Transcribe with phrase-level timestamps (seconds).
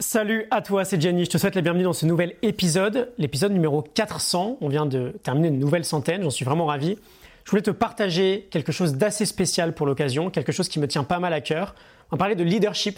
[0.00, 3.50] Salut à toi, c'est Jenny, je te souhaite la bienvenue dans ce nouvel épisode, l'épisode
[3.50, 4.58] numéro 400.
[4.60, 6.96] On vient de terminer une nouvelle centaine, j'en suis vraiment ravi.
[7.44, 11.02] Je voulais te partager quelque chose d'assez spécial pour l'occasion, quelque chose qui me tient
[11.02, 11.74] pas mal à cœur.
[12.12, 12.96] On va parler de leadership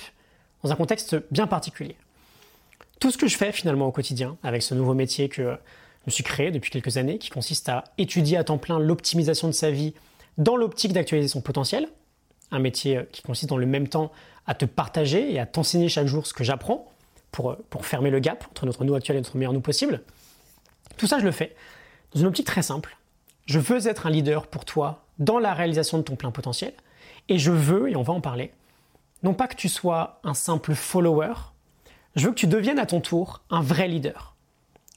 [0.63, 1.97] dans un contexte bien particulier.
[3.01, 6.11] Tout ce que je fais finalement au quotidien avec ce nouveau métier que je me
[6.11, 9.71] suis créé depuis quelques années, qui consiste à étudier à temps plein l'optimisation de sa
[9.71, 9.95] vie
[10.37, 11.89] dans l'optique d'actualiser son potentiel,
[12.51, 14.13] un métier qui consiste dans le même temps
[14.51, 16.91] à te partager et à t'enseigner chaque jour ce que j'apprends
[17.31, 20.03] pour, pour fermer le gap entre notre nous actuel et notre meilleur nous possible.
[20.97, 21.55] Tout ça, je le fais
[22.13, 22.99] dans une optique très simple.
[23.47, 26.73] Je veux être un leader pour toi dans la réalisation de ton plein potentiel.
[27.29, 28.51] Et je veux, et on va en parler,
[29.23, 31.35] non pas que tu sois un simple follower,
[32.17, 34.35] je veux que tu deviennes à ton tour un vrai leader.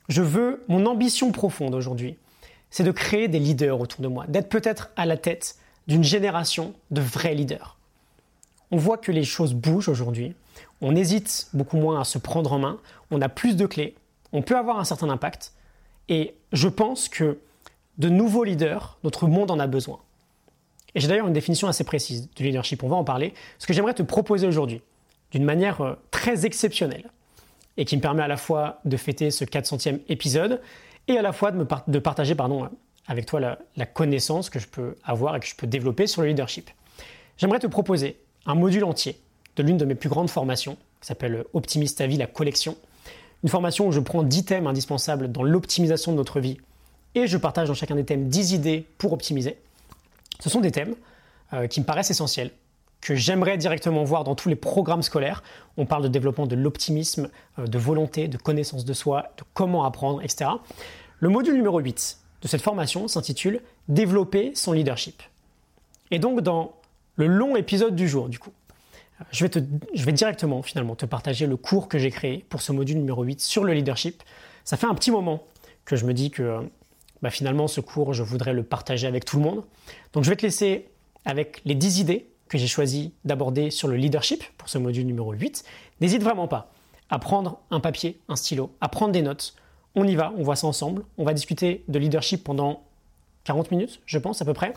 [0.10, 2.18] Je veux, mon ambition profonde aujourd'hui,
[2.72, 6.74] c'est de créer des leaders autour de moi, d'être peut-être à la tête d'une génération
[6.90, 7.78] de vrais leaders.
[8.74, 10.34] On voit que les choses bougent aujourd'hui,
[10.82, 12.80] on hésite beaucoup moins à se prendre en main,
[13.12, 13.94] on a plus de clés,
[14.32, 15.54] on peut avoir un certain impact,
[16.10, 17.38] et je pense que
[18.00, 20.00] de nouveaux leaders, notre monde en a besoin.
[20.96, 23.74] Et j'ai d'ailleurs une définition assez précise du leadership, on va en parler, ce que
[23.74, 24.82] j'aimerais te proposer aujourd'hui,
[25.30, 27.12] d'une manière euh, très exceptionnelle,
[27.78, 30.62] et qui me permet à la fois de fêter ce 400e épisode,
[31.08, 32.68] et à la fois de, me de partager pardon,
[33.06, 36.30] avec toi la connaissance que je peux avoir et que je peux développer sur le
[36.30, 36.72] leadership.
[37.38, 39.20] J'aimerais te proposer un module entier
[39.56, 42.76] de l'une de mes plus grandes formations, qui s'appelle Optimiste à vie, la collection.
[43.44, 46.58] Une formation où je prends 10 thèmes indispensables dans l'optimisation de notre vie
[47.16, 49.58] et je partage dans chacun des thèmes 10 idées pour optimiser.
[50.40, 50.96] Ce sont des thèmes
[51.54, 52.52] euh, qui me paraissent essentiels,
[53.02, 55.44] que j'aimerais directement voir dans tous les programmes scolaires.
[55.78, 59.84] On parle de développement de l'optimisme, euh, de volonté, de connaissance de soi, de comment
[59.84, 60.52] apprendre, etc.
[61.20, 65.22] Le module numéro 8 de cette formation s'intitule Développer son leadership.
[66.10, 66.74] Et donc dans
[67.16, 68.52] le long épisode du jour, du coup,
[69.32, 69.64] je vais,
[69.94, 73.24] je vais directement finalement te partager le cours que j'ai créé pour ce module numéro
[73.24, 74.24] 8 sur le leadership.
[74.64, 75.44] Ça fait un petit moment
[75.86, 76.60] que je me dis que
[77.22, 79.64] bah, finalement ce cours, je voudrais le partager avec tout le monde.
[80.14, 80.90] Donc je vais te laisser
[81.26, 85.32] avec les 10 idées que j'ai choisi d'aborder sur le leadership pour ce module numéro
[85.32, 85.64] 8.
[86.02, 86.72] N'hésite vraiment pas
[87.10, 89.56] à prendre un papier, un stylo, à prendre des notes.
[89.96, 91.04] On y va, on voit ça ensemble.
[91.18, 92.84] On va discuter de leadership pendant
[93.44, 94.74] 40 minutes, je pense à peu près.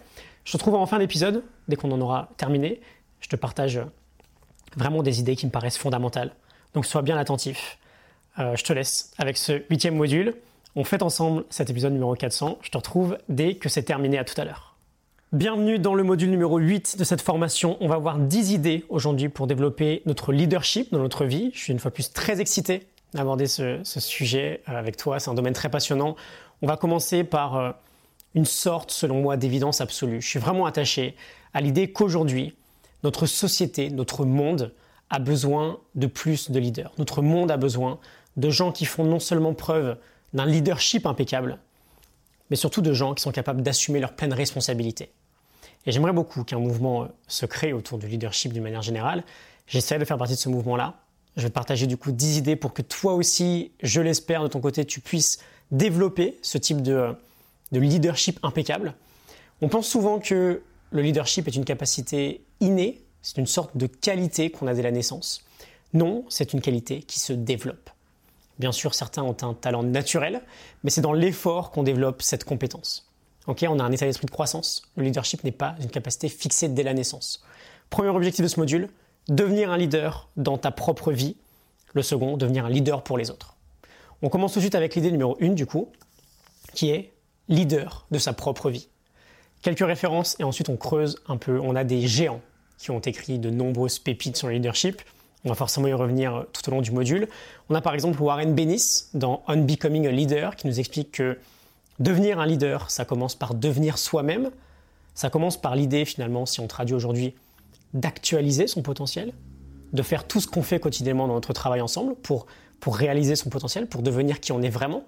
[0.47, 2.81] Je te retrouve en fin d'épisode, dès qu'on en aura terminé.
[3.19, 3.81] Je te partage
[4.77, 6.31] vraiment des idées qui me paraissent fondamentales.
[6.73, 7.79] Donc sois bien attentif.
[8.39, 10.35] Euh, je te laisse avec ce huitième module.
[10.77, 12.59] On fait ensemble cet épisode numéro 400.
[12.63, 14.19] Je te retrouve dès que c'est terminé.
[14.19, 14.77] À tout à l'heure.
[15.33, 17.77] Bienvenue dans le module numéro 8 de cette formation.
[17.81, 21.51] On va voir 10 idées aujourd'hui pour développer notre leadership dans notre vie.
[21.55, 25.19] Je suis une fois plus très excité d'aborder ce, sujet euh, avec toi.
[25.19, 26.15] C'est un domaine très passionnant.
[26.63, 27.73] On va commencer par euh,
[28.37, 30.21] une sorte, selon moi, d'évidence absolue.
[30.21, 31.17] Je suis vraiment attaché
[31.55, 32.55] à l'idée qu'aujourd'hui,
[33.03, 34.73] notre société, notre monde
[35.09, 36.93] a besoin de plus de leaders.
[36.99, 37.99] Notre monde a besoin
[38.37, 39.97] de gens qui font non seulement preuve
[40.35, 41.59] d'un leadership impeccable,
[42.51, 45.11] mais surtout de gens qui sont capables d'assumer leur pleine responsabilité.
[45.87, 49.25] Et j'aimerais beaucoup qu'un mouvement euh, se crée autour du leadership d'une manière générale.
[49.67, 50.95] J'essaie de faire partie de ce mouvement-là.
[51.37, 54.61] Je vais partager du coup 10 idées pour que toi aussi, je l'espère de ton
[54.61, 55.39] côté, tu puisses
[55.71, 57.13] développer ce type de, euh,
[57.73, 58.95] de leadership impeccable.
[59.61, 64.51] On pense souvent que le leadership est une capacité innée, c'est une sorte de qualité
[64.51, 65.45] qu'on a dès la naissance.
[65.95, 67.91] Non, c'est une qualité qui se développe.
[68.59, 70.43] Bien sûr, certains ont un talent naturel,
[70.83, 73.11] mais c'est dans l'effort qu'on développe cette compétence.
[73.47, 74.83] Ok, on a un état d'esprit de croissance.
[74.97, 77.43] Le leadership n'est pas une capacité fixée dès la naissance.
[77.91, 78.89] Premier objectif de ce module,
[79.29, 81.37] devenir un leader dans ta propre vie.
[81.95, 83.57] Le second, devenir un leader pour les autres.
[84.23, 85.89] On commence tout de suite avec l'idée numéro 1 du coup,
[86.75, 87.13] qui est
[87.49, 88.89] leader de sa propre vie.
[89.63, 91.59] Quelques références et ensuite on creuse un peu.
[91.61, 92.41] On a des géants
[92.79, 95.03] qui ont écrit de nombreuses pépites sur le leadership.
[95.45, 97.29] On va forcément y revenir tout au long du module.
[97.71, 101.39] On a par exemple Warren Bennis dans On Becoming a Leader qui nous explique que
[101.99, 104.51] devenir un leader, ça commence par devenir soi-même.
[105.15, 107.35] Ça commence par l'idée finalement, si on traduit aujourd'hui,
[107.95, 109.33] d'actualiser son potentiel,
[109.93, 112.47] de faire tout ce qu'on fait quotidiennement dans notre travail ensemble pour,
[112.81, 115.05] pour réaliser son potentiel, pour devenir qui on est vraiment.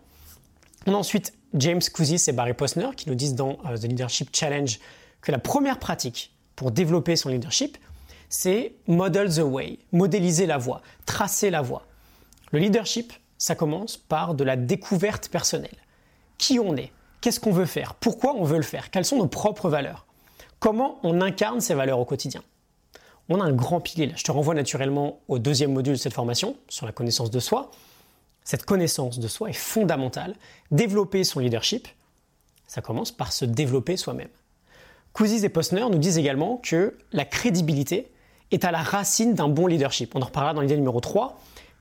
[0.88, 4.34] On a ensuite James Cousins et Barry Posner qui nous disent dans euh, The Leadership
[4.34, 4.78] Challenge
[5.20, 7.76] que la première pratique pour développer son leadership,
[8.30, 11.82] c'est model the way, modéliser la voie, tracer la voie.
[12.52, 15.76] Le leadership, ça commence par de la découverte personnelle.
[16.38, 16.90] Qui on est?
[17.20, 17.92] Qu'est-ce qu'on veut faire?
[17.94, 18.90] Pourquoi on veut le faire?
[18.90, 20.06] Quelles sont nos propres valeurs?
[20.58, 22.42] Comment on incarne ces valeurs au quotidien?
[23.28, 24.14] On a un grand pilier là.
[24.16, 27.72] Je te renvoie naturellement au deuxième module de cette formation sur la connaissance de soi.
[28.48, 30.34] Cette connaissance de soi est fondamentale.
[30.70, 31.86] Développer son leadership,
[32.66, 34.30] ça commence par se développer soi-même.
[35.12, 38.10] Cousins et Posner nous disent également que la crédibilité
[38.50, 40.16] est à la racine d'un bon leadership.
[40.16, 41.38] On en reparlera dans l'idée numéro 3,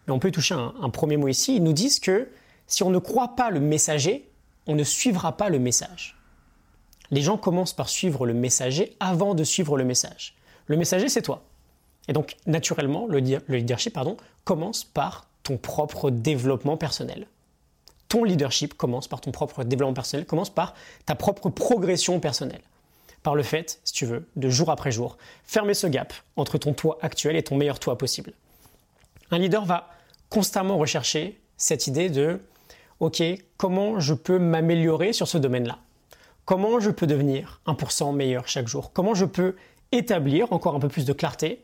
[0.07, 1.55] mais on peut y toucher un, premier mot ici.
[1.55, 2.27] Ils nous disent que
[2.67, 4.29] si on ne croit pas le messager,
[4.65, 6.17] on ne suivra pas le message.
[7.11, 10.35] Les gens commencent par suivre le messager avant de suivre le message.
[10.65, 11.43] Le messager, c'est toi.
[12.09, 17.25] Et donc, naturellement, le, leadership pardon, commence par ton propre développement personnel.
[18.09, 20.73] Ton leadership commence par ton propre développement personnel, commence par
[21.05, 22.61] ta propre progression personnelle.
[23.23, 26.73] Par le fait, si tu veux, de jour après jour, fermer ce gap entre ton
[26.73, 28.33] toi actuel et ton meilleur toi possible.
[29.31, 29.89] Un leader va
[30.29, 32.41] constamment rechercher cette idée de
[33.00, 33.23] OK,
[33.55, 35.79] comment je peux m'améliorer sur ce domaine-là?
[36.43, 38.91] Comment je peux devenir 1% meilleur chaque jour?
[38.91, 39.55] Comment je peux
[39.93, 41.63] établir encore un peu plus de clarté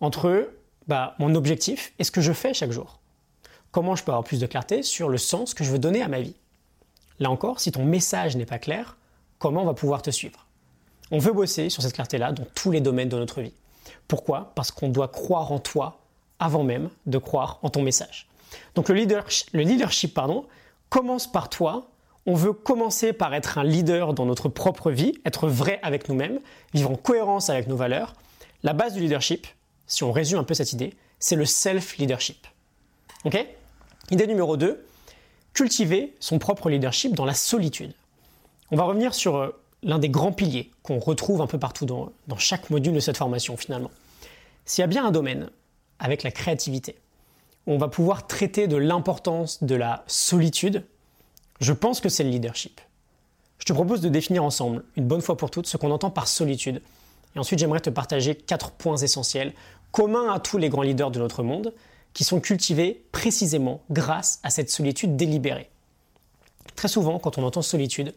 [0.00, 0.50] entre
[0.88, 3.00] bah, mon objectif et ce que je fais chaque jour?
[3.74, 6.06] Comment je peux avoir plus de clarté sur le sens que je veux donner à
[6.06, 6.36] ma vie
[7.18, 8.96] Là encore, si ton message n'est pas clair,
[9.40, 10.46] comment on va pouvoir te suivre?
[11.10, 13.52] On veut bosser sur cette clarté-là dans tous les domaines de notre vie.
[14.06, 14.52] Pourquoi?
[14.54, 15.98] Parce qu'on doit croire en toi
[16.38, 18.28] avant même de croire en ton message.
[18.76, 20.46] Donc le leadership, le leadership pardon,
[20.88, 21.90] commence par toi.
[22.26, 26.38] On veut commencer par être un leader dans notre propre vie, être vrai avec nous-mêmes,
[26.74, 28.14] vivre en cohérence avec nos valeurs.
[28.62, 29.48] La base du leadership,
[29.88, 32.46] si on résume un peu cette idée, c'est le self-leadership.
[33.24, 33.44] Ok?
[34.10, 34.84] Idée numéro 2,
[35.54, 37.94] cultiver son propre leadership dans la solitude.
[38.70, 39.48] On va revenir sur euh,
[39.82, 43.56] l'un des grands piliers qu'on retrouve un peu partout dans, chaque module de cette formation
[43.56, 43.90] finalement.
[44.66, 45.48] S'il y a bien un domaine
[45.98, 46.96] avec la créativité,
[47.66, 50.84] on va pouvoir traiter de l'importance de la solitude,
[51.60, 52.80] je pense que c'est le leadership.
[53.58, 56.28] Je te propose de définir ensemble, une bonne fois pour toutes, ce qu'on entend par
[56.28, 56.82] solitude.
[57.34, 59.54] Et ensuite, j'aimerais te partager quatre points essentiels,
[59.92, 61.72] communs à tous les grands leaders de notre monde,
[62.14, 65.68] qui sont cultivés précisément grâce à cette solitude délibérée.
[66.76, 68.14] Très souvent, quand on entend solitude,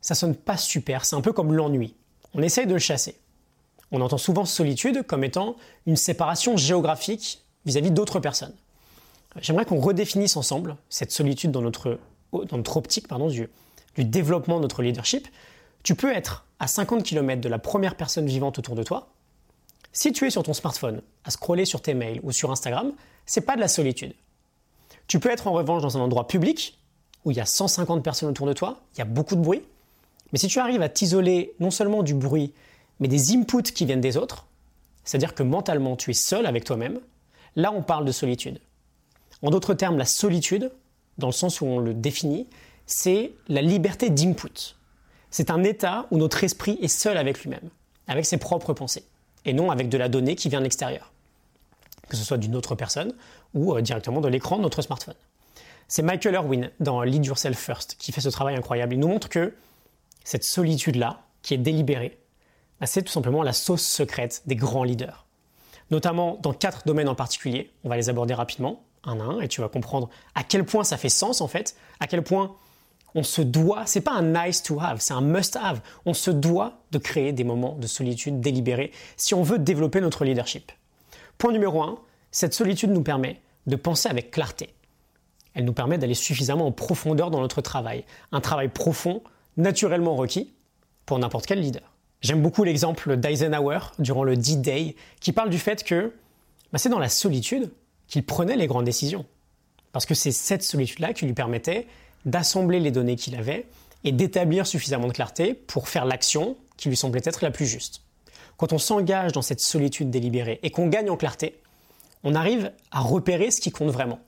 [0.00, 1.94] ça sonne pas super, c'est un peu comme l'ennui.
[2.34, 3.16] On essaye de le chasser.
[3.92, 5.56] On entend souvent solitude comme étant
[5.86, 8.54] une séparation géographique vis-à-vis d'autres personnes.
[9.40, 11.98] J'aimerais qu'on redéfinisse ensemble cette solitude dans notre,
[12.32, 13.48] dans notre optique pardon, du,
[13.96, 15.28] du développement de notre leadership.
[15.82, 19.08] Tu peux être à 50 km de la première personne vivante autour de toi.
[19.92, 22.92] Si tu es sur ton smartphone à scroller sur tes mails ou sur Instagram,
[23.26, 24.14] c'est pas de la solitude.
[25.06, 26.78] Tu peux être en revanche dans un endroit public
[27.24, 29.62] où il y a 150 personnes autour de toi, il y a beaucoup de bruit.
[30.32, 32.52] Mais si tu arrives à t'isoler non seulement du bruit,
[33.00, 34.46] mais des inputs qui viennent des autres,
[35.04, 37.00] c'est-à-dire que mentalement tu es seul avec toi-même,
[37.56, 38.60] là on parle de solitude.
[39.42, 40.70] En d'autres termes, la solitude,
[41.18, 42.46] dans le sens où on le définit,
[42.86, 44.76] c'est la liberté d'input.
[45.30, 47.70] C'est un état où notre esprit est seul avec lui-même,
[48.06, 49.04] avec ses propres pensées,
[49.44, 51.12] et non avec de la donnée qui vient de l'extérieur,
[52.08, 53.14] que ce soit d'une autre personne
[53.54, 55.14] ou euh, directement de l'écran de notre smartphone.
[55.88, 58.94] C'est Michael Irwin dans Lead Yourself First qui fait ce travail incroyable.
[58.94, 59.54] Il nous montre que
[60.24, 62.18] cette solitude-là, qui est délibérée,
[62.80, 65.26] bah, c'est tout simplement la sauce secrète des grands leaders.
[65.90, 67.72] Notamment dans quatre domaines en particulier.
[67.82, 70.84] On va les aborder rapidement un à un et tu vas comprendre à quel point
[70.84, 72.54] ça fait sens en fait, à quel point
[73.14, 75.80] on se doit, c'est pas un nice to have, c'est un must have.
[76.06, 80.24] On se doit de créer des moments de solitude délibérés si on veut développer notre
[80.24, 80.72] leadership.
[81.38, 81.98] Point numéro un,
[82.30, 84.74] cette solitude nous permet de penser avec clarté.
[85.54, 88.04] Elle nous permet d'aller suffisamment en profondeur dans notre travail.
[88.30, 89.22] Un travail profond,
[89.56, 90.52] naturellement requis
[91.06, 91.82] pour n'importe quel leader.
[92.20, 96.12] J'aime beaucoup l'exemple d'Eisenhower durant le D-Day qui parle du fait que
[96.72, 97.70] bah, c'est dans la solitude
[98.06, 99.24] qu'il prenait les grandes décisions.
[99.92, 101.86] Parce que c'est cette solitude-là qui lui permettait
[102.24, 103.66] d'assembler les données qu'il avait
[104.04, 108.02] et d'établir suffisamment de clarté pour faire l'action qui lui semblait être la plus juste.
[108.56, 111.60] Quand on s'engage dans cette solitude délibérée et qu'on gagne en clarté,
[112.24, 114.20] on arrive à repérer ce qui compte vraiment.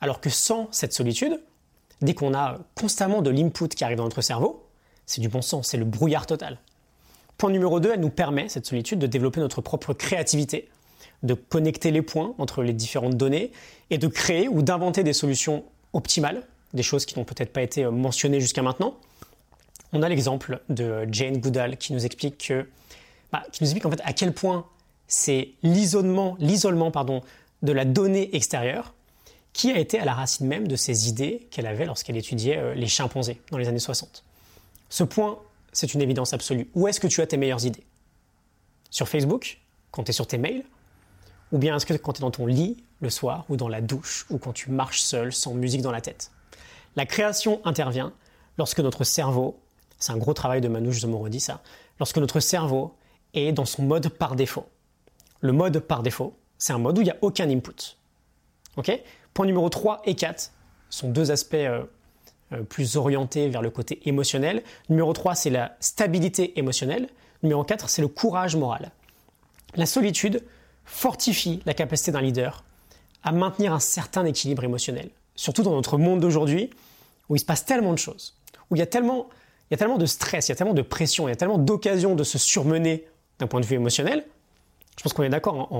[0.00, 1.40] Alors que sans cette solitude,
[2.00, 4.66] dès qu'on a constamment de l'input qui arrive dans notre cerveau,
[5.06, 6.58] c'est du bon sens, c'est le brouillard total.
[7.36, 10.68] Point numéro 2, elle nous permet, cette solitude, de développer notre propre créativité
[11.22, 13.52] de connecter les points entre les différentes données
[13.90, 17.84] et de créer ou d'inventer des solutions optimales, des choses qui n'ont peut-être pas été
[17.84, 18.96] euh, mentionnées jusqu'à maintenant.
[19.92, 22.68] On a l'exemple de Jane Goodall qui nous explique que,
[23.32, 24.66] bah, qui nous explique en fait à quel point
[25.06, 27.22] c'est l'isolement, l'isolement pardon,
[27.62, 28.94] de la donnée extérieure
[29.52, 32.74] qui a été à la racine même de ces idées qu'elle avait lorsqu'elle étudiait euh,
[32.74, 34.24] les chimpanzés dans les années 60.
[34.90, 35.38] Ce point,
[35.72, 36.68] c'est une évidence absolue.
[36.74, 37.84] Où est-ce que tu as tes meilleures idées?
[38.90, 39.60] Sur Facebook,
[39.90, 40.64] quand tu es sur tes mails,
[41.50, 43.80] ou bien est-ce que quand tu es dans ton lit le soir, ou dans la
[43.80, 46.30] douche, ou quand tu marches seul sans musique dans la tête?
[46.96, 48.12] La création intervient
[48.56, 49.58] lorsque notre cerveau,
[49.98, 51.62] c'est un gros travail de Manouche Zomorodi ça,
[51.98, 52.94] lorsque notre cerveau
[53.34, 54.66] est dans son mode par défaut.
[55.40, 57.96] Le mode par défaut, c'est un mode où il n'y a aucun input.
[58.76, 58.90] Ok?
[59.34, 60.52] Point numéro 3 et 4
[60.90, 61.84] sont deux aspects euh,
[62.52, 64.62] euh, plus orientés vers le côté émotionnel.
[64.88, 67.08] Numéro 3, c'est la stabilité émotionnelle.
[67.42, 68.90] Numéro 4, c'est le courage moral.
[69.76, 70.42] La solitude,
[70.84, 72.64] fortifie la capacité d'un leader
[73.22, 75.10] à maintenir un certain équilibre émotionnel.
[75.38, 76.68] Surtout dans notre monde d'aujourd'hui,
[77.28, 78.34] où il se passe tellement de choses,
[78.70, 79.28] où il y a tellement,
[79.70, 81.36] il y a tellement de stress, il y a tellement de pression, il y a
[81.36, 83.06] tellement d'occasions de se surmener
[83.38, 84.26] d'un point de vue émotionnel.
[84.96, 85.72] Je pense qu'on est d'accord,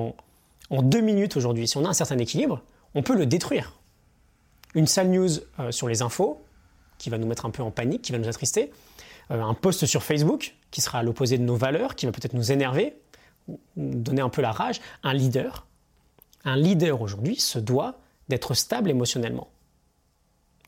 [0.71, 2.63] en, deux minutes aujourd'hui, si on a un certain équilibre,
[2.95, 3.73] on peut le détruire.
[4.77, 6.41] Une sale news euh, sur les infos,
[6.99, 8.71] qui va nous mettre un peu en panique, qui va nous attrister,
[9.33, 12.35] euh, un post sur Facebook, qui sera à l'opposé de nos valeurs, qui va peut-être
[12.35, 12.95] nous énerver,
[13.77, 15.67] donner un peu la rage, un leader.
[16.45, 19.49] Un leader aujourd'hui se doit d'être stable émotionnellement.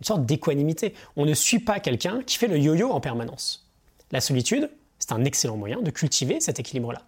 [0.01, 0.95] Une sorte d'équanimité.
[1.17, 3.69] On ne suit pas quelqu'un qui fait le yo-yo en permanence.
[4.13, 7.03] La solitude, c'est un excellent moyen de cultiver cet équilibre-là.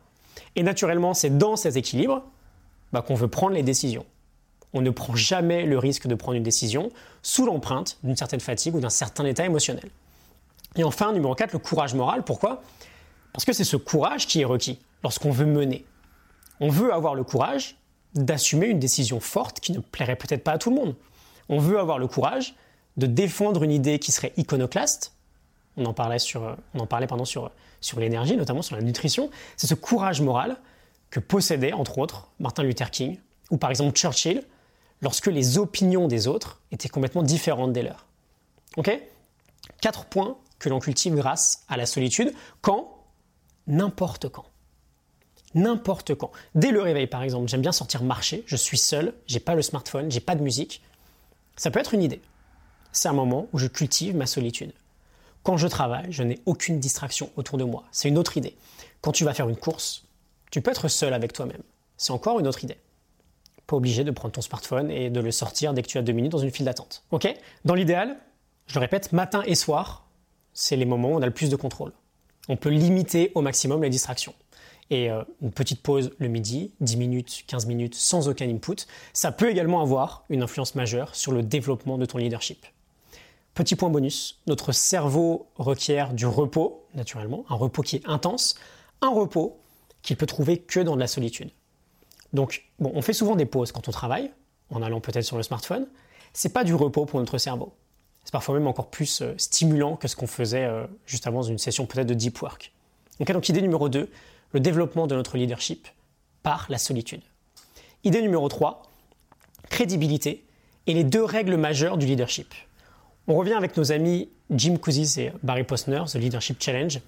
[0.57, 2.23] Et naturellement, c'est dans cet équilibre
[2.93, 4.05] bah, qu'on veut prendre les décisions.
[4.75, 6.91] On ne prend jamais le risque de prendre une décision
[7.23, 9.91] sous l'empreinte d'une certaine fatigue ou d'un certain état émotionnel.
[10.77, 12.25] Et enfin, numéro 4, le courage moral.
[12.25, 12.63] Pourquoi?
[13.33, 15.85] Parce que c'est ce courage qui est requis lorsqu'on veut mener.
[16.61, 17.77] On veut avoir le courage
[18.15, 20.95] d'assumer une décision forte qui ne plairait peut-être pas à tout le monde.
[21.49, 22.55] On veut avoir le courage
[22.97, 25.13] de défendre une idée qui serait iconoclaste.
[25.77, 27.51] On en parlait, sur, on en parlait sur,
[27.81, 29.31] sur l'énergie, notamment sur la nutrition.
[29.57, 30.59] C'est ce courage moral
[31.11, 33.19] que possédait, entre autres, Martin Luther King
[33.51, 34.43] ou par exemple Churchill,
[35.03, 38.07] lorsque les opinions des autres étaient complètement différentes des leurs.
[38.77, 38.91] Ok?
[39.81, 43.05] Quatre points que l'on cultive grâce à la solitude, quand?
[43.67, 44.47] N'importe quand.
[45.55, 46.31] N'importe quand.
[46.55, 49.63] Dès le réveil, par exemple, j'aime bien sortir marcher, je suis seul, j'ai pas le
[49.63, 50.83] smartphone, j'ai pas de musique.
[51.57, 52.21] Ça peut être une idée.
[52.93, 54.73] C'est un moment où je cultive ma solitude.
[55.43, 57.85] Quand je travaille, je n'ai aucune distraction autour de moi.
[57.91, 58.57] C'est une autre idée.
[59.01, 60.05] Quand tu vas faire une course,
[60.51, 61.63] tu peux être seul avec toi-même.
[61.97, 62.79] C'est encore une autre idée.
[63.67, 66.13] Pas obligé de prendre ton smartphone et de le sortir dès que tu as deux
[66.13, 67.05] minutes dans une file d'attente.
[67.11, 67.33] Ok?
[67.65, 68.17] Dans l'idéal,
[68.67, 70.09] je le répète, matin et soir,
[70.55, 71.93] c'est les moments où on a le plus de contrôle.
[72.49, 74.35] On peut limiter au maximum les distractions.
[74.91, 78.77] Et euh, une petite pause le midi, 10 minutes, 15 minutes, sans aucun input,
[79.13, 82.67] ça peut également avoir une influence majeure sur le développement de ton leadership.
[83.55, 88.55] Petit point bonus, notre cerveau requiert du repos, naturellement, un repos qui est intense,
[89.01, 89.59] un repos
[90.03, 91.51] qu'il peut trouver que dans de la solitude.
[92.33, 94.31] Donc, bon, on fait souvent des pauses quand on travaille,
[94.71, 95.87] en allant peut-être sur le smartphone.
[96.33, 97.75] C'est pas du repos pour notre cerveau.
[98.25, 101.59] C'est parfois même encore plus euh, stimulant que ce qu'on faisait euh, juste avant une
[101.59, 102.73] session peut-être de deep work.
[103.19, 104.09] Donc, donc idée numéro 2,
[104.53, 105.89] le développement de notre leadership
[106.43, 107.23] par la solitude.
[108.05, 108.83] Idée numéro 3,
[109.71, 110.45] crédibilité
[110.87, 112.55] et les deux règles majeures du leadership.
[113.29, 117.01] On revient avec nos amis Jim Cousins et Barry Posner, The Leadership Challenge,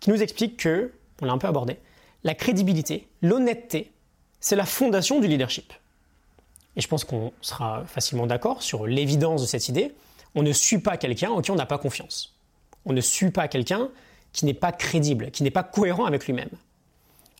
[0.00, 1.78] qui nous expliquent que, on l'a un peu abordé,
[2.24, 3.90] la crédibilité, l'honnêteté,
[4.40, 5.72] c'est la fondation du leadership.
[6.76, 9.94] Et je pense qu'on sera facilement d'accord sur l'évidence de cette idée.
[10.34, 12.34] On ne suit pas quelqu'un en qui on n'a pas confiance.
[12.84, 13.90] On ne suit pas quelqu'un
[14.32, 16.48] qui n'est pas crédible, qui n'est pas cohérent avec lui-même.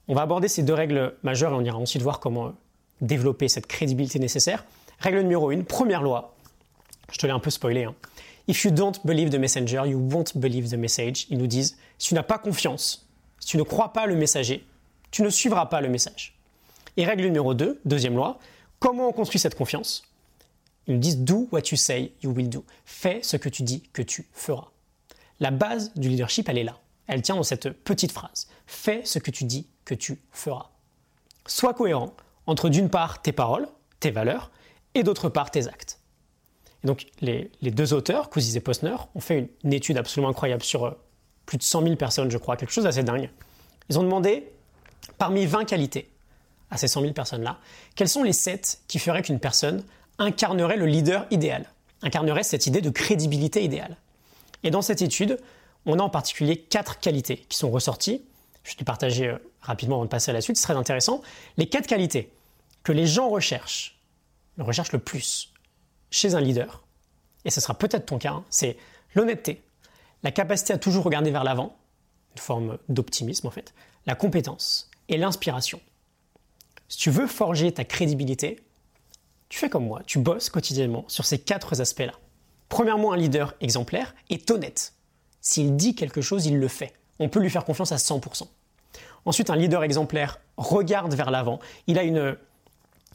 [0.09, 2.55] On va aborder ces deux règles majeures et on ira ensuite voir comment
[3.01, 4.65] développer cette crédibilité nécessaire.
[4.99, 6.35] Règle numéro 1, première loi.
[7.11, 7.85] Je te l'ai un peu spoilé.
[7.85, 7.95] Hein.
[8.49, 11.27] If you don't believe the messenger, you won't believe the message.
[11.31, 14.65] Ils nous disent, si tu n'as pas confiance, si tu ne crois pas le messager,
[15.11, 16.35] tu ne suivras pas le message.
[16.97, 18.39] Et règle numéro 2, deuxième loi,
[18.79, 20.03] comment on construit cette confiance?
[20.87, 22.65] Ils nous disent do what you say, you will do.
[22.85, 24.69] Fais ce que tu dis que tu feras.
[25.39, 26.79] La base du leadership, elle est là.
[27.07, 28.49] Elle tient dans cette petite phrase.
[28.67, 30.71] Fais ce que tu dis que tu feras.
[31.47, 32.13] Sois cohérent
[32.47, 33.69] entre d'une part tes paroles,
[34.01, 34.51] tes valeurs,
[34.95, 35.99] et d'autre part tes actes.
[36.83, 40.87] Et donc les, deux auteurs, Cousins et Posner, ont fait une, étude absolument incroyable sur
[40.87, 40.91] euh,
[41.47, 43.31] plus de 100 000 personnes, je crois, quelque chose d'assez dingue.
[43.89, 44.51] Ils ont demandé,
[45.19, 46.11] parmi 20 qualités,
[46.71, 47.59] à ces 100 000 personnes-là,
[47.95, 49.85] quelles sont les 7 qui feraient qu'une personne
[50.19, 51.67] incarnerait le leader idéal,
[52.03, 53.97] incarnerait cette idée de crédibilité idéale.
[54.63, 55.39] Et dans cette étude,
[55.87, 58.23] on a en particulier 4 qualités qui sont ressorties.
[58.65, 61.23] Je vais te partager euh, rapidement avant de passer à la suite, c'est très intéressant.
[61.57, 62.33] Les 4 qualités
[62.83, 63.99] que les gens recherchent,
[64.59, 65.53] recherchent le plus
[66.11, 66.85] chez un leader,
[67.45, 68.77] et ce sera peut-être ton cas, hein, c'est
[69.15, 69.63] l'honnêteté,
[70.23, 71.77] la capacité à toujours regarder vers l'avant,
[72.35, 73.75] une forme d'optimisme en fait,
[74.07, 75.81] la compétence et l'inspiration.
[76.89, 78.61] Si tu veux forger ta crédibilité,
[79.49, 82.15] tu fais comme moi, tu bosses quotidiennement sur ces quatre aspects-là.
[82.69, 84.95] Premièrement, un leader exemplaire est honnête.
[85.41, 86.95] S'il dit quelque chose, il le fait.
[87.19, 88.47] On peut lui faire confiance à 100%.
[89.25, 91.61] Ensuite, un leader exemplaire regarde vers l'avant.
[91.87, 92.37] Il, a une,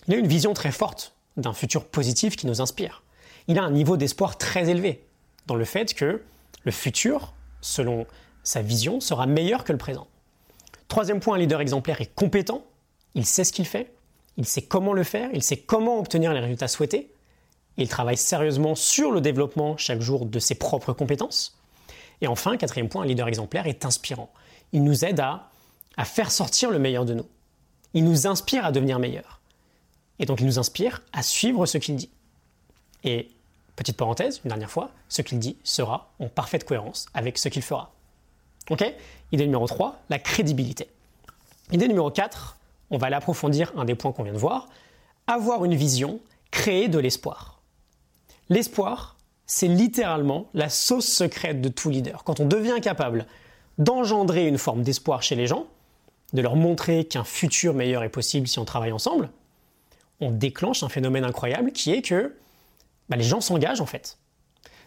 [0.07, 3.03] il a une vision très forte d'un futur positif qui nous inspire.
[3.47, 5.05] Il a un niveau d'espoir très élevé
[5.45, 6.23] dans le fait que
[6.63, 8.05] le futur, selon
[8.43, 10.07] sa vision, sera meilleur que le présent.
[10.87, 12.63] Troisième point, un leader exemplaire est compétent
[13.17, 13.91] il sait ce qu'il fait,
[14.37, 17.11] il sait comment le faire, il sait comment obtenir les résultats souhaités,
[17.77, 21.57] il travaille sérieusement sur le développement chaque jour de ses propres compétences.
[22.21, 24.31] Et enfin, quatrième point, un leader exemplaire est inspirant.
[24.71, 25.49] Il nous aide à,
[25.97, 27.25] à faire sortir le meilleur de nous.
[27.93, 29.39] Il nous inspire à devenir meilleurs.
[30.19, 32.09] Et donc il nous inspire à suivre ce qu'il dit.
[33.03, 33.29] Et
[33.75, 37.61] petite parenthèse, une dernière fois, ce qu'il dit sera en parfaite cohérence avec ce qu'il
[37.61, 37.93] fera.
[38.69, 38.83] Ok?
[39.31, 40.89] Idée numéro 3, la crédibilité.
[41.71, 42.57] Idée numéro 4,
[42.89, 44.67] on va aller approfondir un des points qu'on vient de voir.
[45.27, 46.19] Avoir une vision,
[46.51, 47.61] créer de l'espoir.
[48.49, 49.16] L'espoir,
[49.47, 52.23] c'est littéralement la sauce secrète de tout leader.
[52.25, 53.25] Quand on devient capable
[53.77, 55.67] d'engendrer une forme d'espoir chez les gens,
[56.33, 59.29] de leur montrer qu'un futur meilleur est possible si on travaille ensemble,
[60.19, 62.35] on déclenche un phénomène incroyable qui est que
[63.07, 64.17] bah, les gens s'engagent en fait.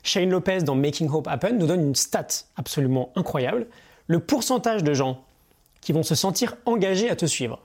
[0.02, 2.26] Shane Lopez dans Making Hope Happen nous donne une stat
[2.56, 3.66] absolument incroyable.
[4.06, 5.24] Le pourcentage de gens
[5.80, 7.60] qui vont se sentir engagés à te suivre,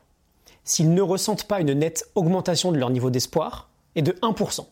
[0.64, 4.66] s'ils ne ressentent pas une nette augmentation de leur niveau d'espoir, est de 1%.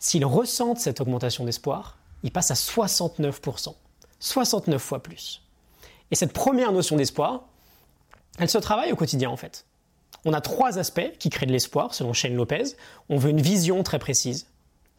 [0.00, 3.74] S'ils ressentent cette augmentation d'espoir, ils passent à 69%.
[4.18, 5.42] 69 fois plus.
[6.10, 7.44] Et cette première notion d'espoir,
[8.38, 9.66] elle se travaille au quotidien en fait.
[10.24, 12.74] On a trois aspects qui créent de l'espoir selon Shane Lopez.
[13.10, 14.46] On veut une vision très précise.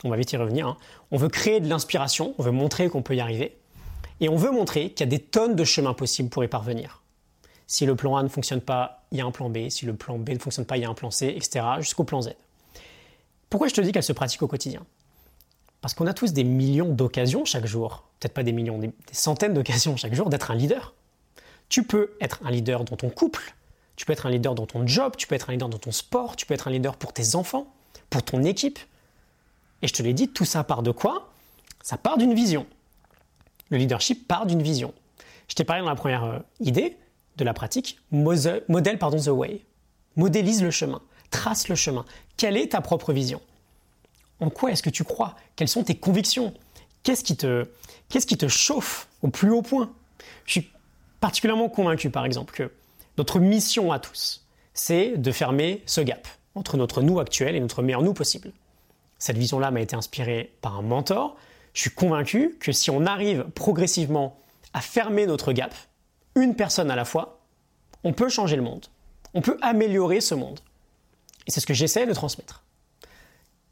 [0.04, 0.68] On va vite y revenir.
[0.68, 0.78] Hein.
[1.10, 2.36] On veut créer de l'inspiration.
[2.38, 3.58] On veut montrer qu'on peut y arriver.
[4.20, 7.02] Et on veut montrer qu'il y a des tonnes de chemins possibles pour y parvenir.
[7.66, 9.70] Si le plan A ne fonctionne pas, il y a un plan B.
[9.70, 11.66] Si le plan B ne fonctionne pas, il y a un plan C, etc.
[11.80, 12.32] jusqu'au plan Z.
[13.52, 14.84] Pourquoi je te dis qu'elle se pratique au quotidien?
[15.82, 19.54] Parce qu'on a tous des millions d'occasions chaque jour, peut-être pas des millions, des centaines
[19.54, 20.96] d'occasions chaque jour d'être un leader.
[21.68, 23.54] Tu peux être un leader dans ton couple,
[23.98, 25.92] tu peux être un leader dans ton job, tu peux être un leader dans ton
[25.92, 27.68] sport, tu peux être un leader pour tes enfants,
[28.10, 28.80] pour ton équipe.
[29.82, 31.34] Et je te l'ai dit, tout ça part de quoi?
[31.84, 32.66] Ça part d'une vision.
[33.70, 34.94] Le leadership part d'une vision.
[35.50, 36.96] Je t'ai parlé dans la première euh, idée
[37.36, 38.64] de la pratique, modèle
[38.98, 39.66] the way.
[40.16, 42.06] Modélise le chemin, trace le chemin.
[42.38, 43.42] Quelle est ta propre vision?
[44.40, 45.36] En quoi est-ce que tu crois?
[45.56, 46.54] Quelles sont tes convictions?
[47.04, 49.92] Qu'est-ce qui, te, chauffe au plus haut point?
[50.46, 50.72] Je suis
[51.20, 52.72] particulièrement convaincu, par exemple, que
[53.18, 57.82] notre mission à tous, c'est de fermer ce gap entre notre nous actuel et notre
[57.82, 58.52] meilleur nous possible.
[59.18, 61.38] Cette vision-là m'a été inspirée par un mentor.
[61.74, 64.40] Je suis convaincu que si on arrive progressivement
[64.74, 65.74] à fermer notre gap,
[66.36, 67.40] une personne à la fois,
[68.04, 68.88] on peut changer le monde.
[69.34, 70.60] On peut améliorer ce monde.
[71.48, 72.64] Et c'est ce que j'essaie de transmettre.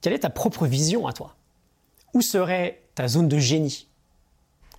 [0.02, 1.36] Quelle est ta propre vision à toi?
[2.14, 3.88] Où serait ta zone de génie?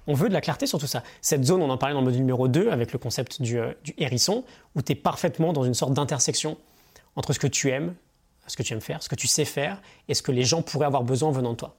[0.06, 1.02] On veut de la clarté sur tout ça.
[1.20, 3.72] Cette zone, on en parlait dans le module numéro 2 avec le concept du, euh,
[3.98, 6.56] hérisson, où tu es parfaitement dans une sorte d'intersection
[7.16, 7.94] entre ce que tu aimes,
[8.46, 10.62] ce que tu aimes faire, ce que tu sais faire et ce que les gens
[10.62, 11.76] pourraient avoir besoin venant de toi.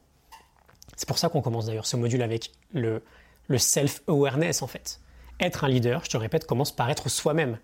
[0.95, 3.03] C'est pour ça qu'on commence d'ailleurs ce module avec le,
[3.47, 4.99] le self-awareness en fait.
[5.39, 7.57] Être un leader, je te répète, commence par être soi-même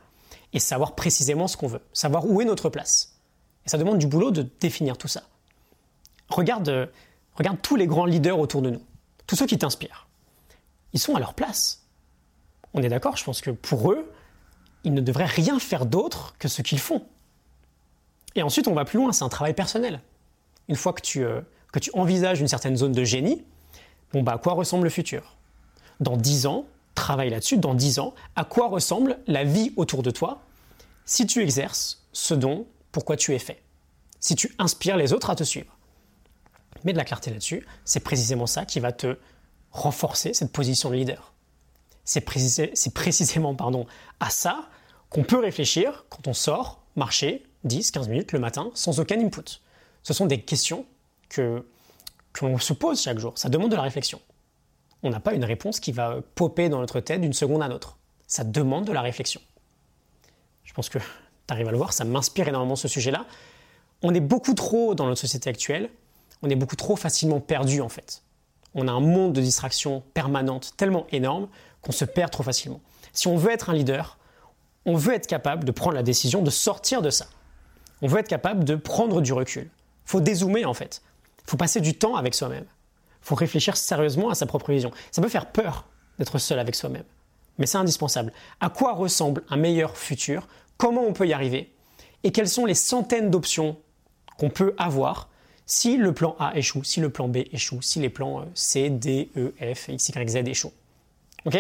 [0.53, 3.16] et savoir précisément ce qu'on veut, savoir où est notre place.
[3.67, 5.23] Ça demande du boulot de définir tout ça.
[6.29, 6.89] Regarde,
[7.35, 8.81] regarde tous les grands leaders autour de nous,
[9.27, 10.07] tous ceux qui t'inspirent.
[10.93, 11.85] Ils sont à leur place.
[12.73, 14.11] On est d'accord, je pense que pour eux,
[14.83, 17.05] ils ne devraient rien faire d'autre que ce qu'ils font.
[18.35, 20.01] Et ensuite, on va plus loin, c'est un travail personnel.
[20.69, 21.41] Une fois que tu, euh,
[21.93, 23.43] envisages une certaine zone de génie,
[24.13, 25.35] bon bah à quoi ressemble le futur?
[25.99, 30.11] Dans 10 ans, travaille là-dessus, dans 10 ans, à quoi ressemble la vie autour de
[30.11, 30.41] toi
[31.05, 32.65] si tu exerces ce dont,
[32.97, 33.61] pourquoi tu es fait
[34.19, 35.77] Si tu inspires les autres à te suivre.
[36.83, 39.19] Mets de la clarté là-dessus, c'est précisément ça qui va te
[39.69, 41.31] renforcer cette position de leader.
[42.05, 43.85] C'est précisément pardon,
[44.19, 44.67] à ça
[45.11, 49.61] qu'on peut réfléchir quand on sort marcher 10, 15 minutes le matin sans aucun input.
[50.01, 50.87] Ce sont des questions
[51.29, 51.63] que
[52.41, 53.37] l'on se pose chaque jour.
[53.37, 54.19] Ça demande de la réflexion.
[55.03, 57.99] On n'a pas une réponse qui va popper dans notre tête d'une seconde à l'autre.
[58.25, 59.39] Ça demande de la réflexion.
[60.63, 60.97] Je pense que
[61.47, 63.25] tu arrives à le voir, ça m'inspire énormément ce sujet-là.
[64.01, 65.89] On est beaucoup trop dans notre société actuelle,
[66.41, 68.23] on est beaucoup trop facilement perdu en fait.
[68.75, 71.47] On a un monde de distraction permanente tellement énorme
[71.81, 72.81] qu'on se perd trop facilement.
[73.13, 74.17] Si on veut être un leader,
[74.85, 77.27] on veut être capable de prendre la décision de sortir de ça.
[78.01, 79.69] On veut être capable de prendre du recul.
[80.05, 81.01] Faut dézoomer en fait.
[81.45, 82.65] Faut passer du temps avec soi-même.
[83.21, 84.91] Faut réfléchir sérieusement à sa propre vision.
[85.11, 85.85] Ça peut faire peur
[86.19, 87.03] d'être seul avec soi-même,
[87.57, 88.31] mais c'est indispensable.
[88.59, 91.71] À quoi ressemble un meilleur futur Comment on peut y arriver
[92.23, 93.77] Et quelles sont les centaines d'options
[94.37, 95.29] qu'on peut avoir
[95.65, 98.89] si le plan A échoue, si le plan B échoue, si les plans euh, C,
[98.89, 100.73] D, E, F, X, Y, Z échouent.
[101.45, 101.57] Ok?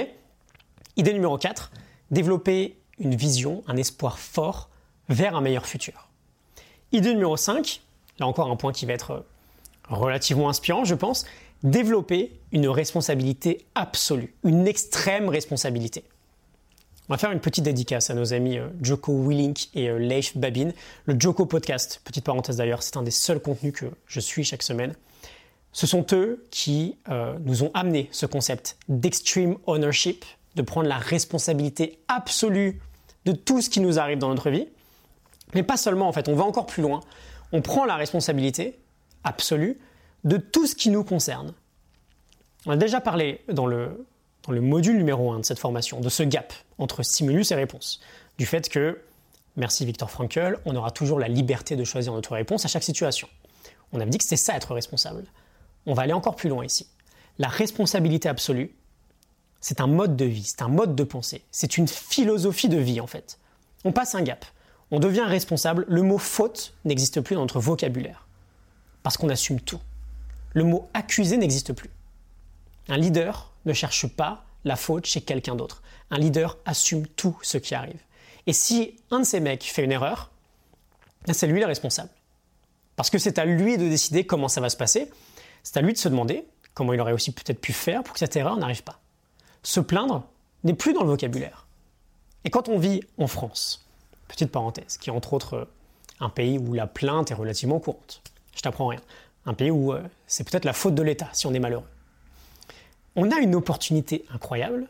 [0.95, 1.71] Idée numéro 4,
[2.09, 4.69] développer une vision, un espoir fort
[5.09, 6.09] vers un meilleur futur.
[6.93, 7.81] Idée numéro 5,
[8.19, 9.25] là encore un point qui va être
[9.89, 11.25] relativement inspirant, je pense,
[11.63, 16.03] développer une responsabilité absolue, une extrême responsabilité.
[17.09, 20.35] On va faire une petite dédicace à nos amis euh, Joko Willink et euh, Leif
[20.35, 20.71] Babin.
[21.05, 24.61] Le Joko Podcast, petite parenthèse d'ailleurs, c'est un des seuls contenus que je suis chaque
[24.61, 24.93] semaine.
[25.71, 30.97] Ce sont eux qui euh, nous ont amené ce concept d'extreme ownership, de prendre la
[30.97, 32.81] responsabilité absolue
[33.23, 34.67] de tout ce qui nous arrive dans notre vie.
[35.53, 36.99] Mais pas seulement, en fait, on va encore plus loin.
[37.53, 38.77] on prend la responsabilité
[39.23, 39.77] absolue
[40.25, 41.53] de tout ce qui nous concerne.
[42.65, 44.05] On a déjà parlé dans le,
[44.51, 47.99] le module numéro 1 de cette formation, de ce gap entre stimulus et réponse,
[48.37, 49.01] du fait que,
[49.55, 53.27] merci Victor Frankl, on aura toujours la liberté de choisir notre réponse à chaque situation.
[53.93, 55.23] On avait dit que c'était ça être responsable.
[55.85, 56.87] On va aller encore plus loin ici.
[57.39, 58.75] La responsabilité absolue,
[59.61, 62.99] c'est un mode de vie, c'est un mode de pensée, c'est une philosophie de vie
[62.99, 63.39] en fait.
[63.83, 64.45] On passe un gap,
[64.91, 68.27] on devient responsable, le mot faute n'existe plus dans notre vocabulaire,
[69.03, 69.79] parce qu'on assume tout.
[70.53, 71.89] Le mot accusé n'existe plus.
[72.89, 75.83] Un leader ne cherche pas la faute chez quelqu'un d'autre.
[76.09, 77.99] Un leader assume tout ce qui arrive.
[78.47, 80.31] Et si un de ces mecs fait une erreur,
[81.25, 82.09] ben, c'est lui le responsable.
[82.95, 85.11] Parce que c'est à lui de décider comment ça va se passer.
[85.63, 88.19] C'est à lui de se demander comment il aurait aussi peut-être pu faire pour que
[88.19, 88.99] cette erreur n'arrive pas.
[89.63, 90.23] Se plaindre
[90.63, 91.67] n'est plus dans le vocabulaire.
[92.45, 93.85] Et quand on vit en France,
[94.27, 95.67] petite parenthèse, qui est entre autres
[96.19, 98.21] un pays où la plainte est relativement courante,
[98.55, 99.01] je t'apprends rien,
[99.45, 101.85] un pays où euh, c'est peut-être la faute de l'État si on est malheureux.
[103.17, 104.87] On a une opportunité incroyable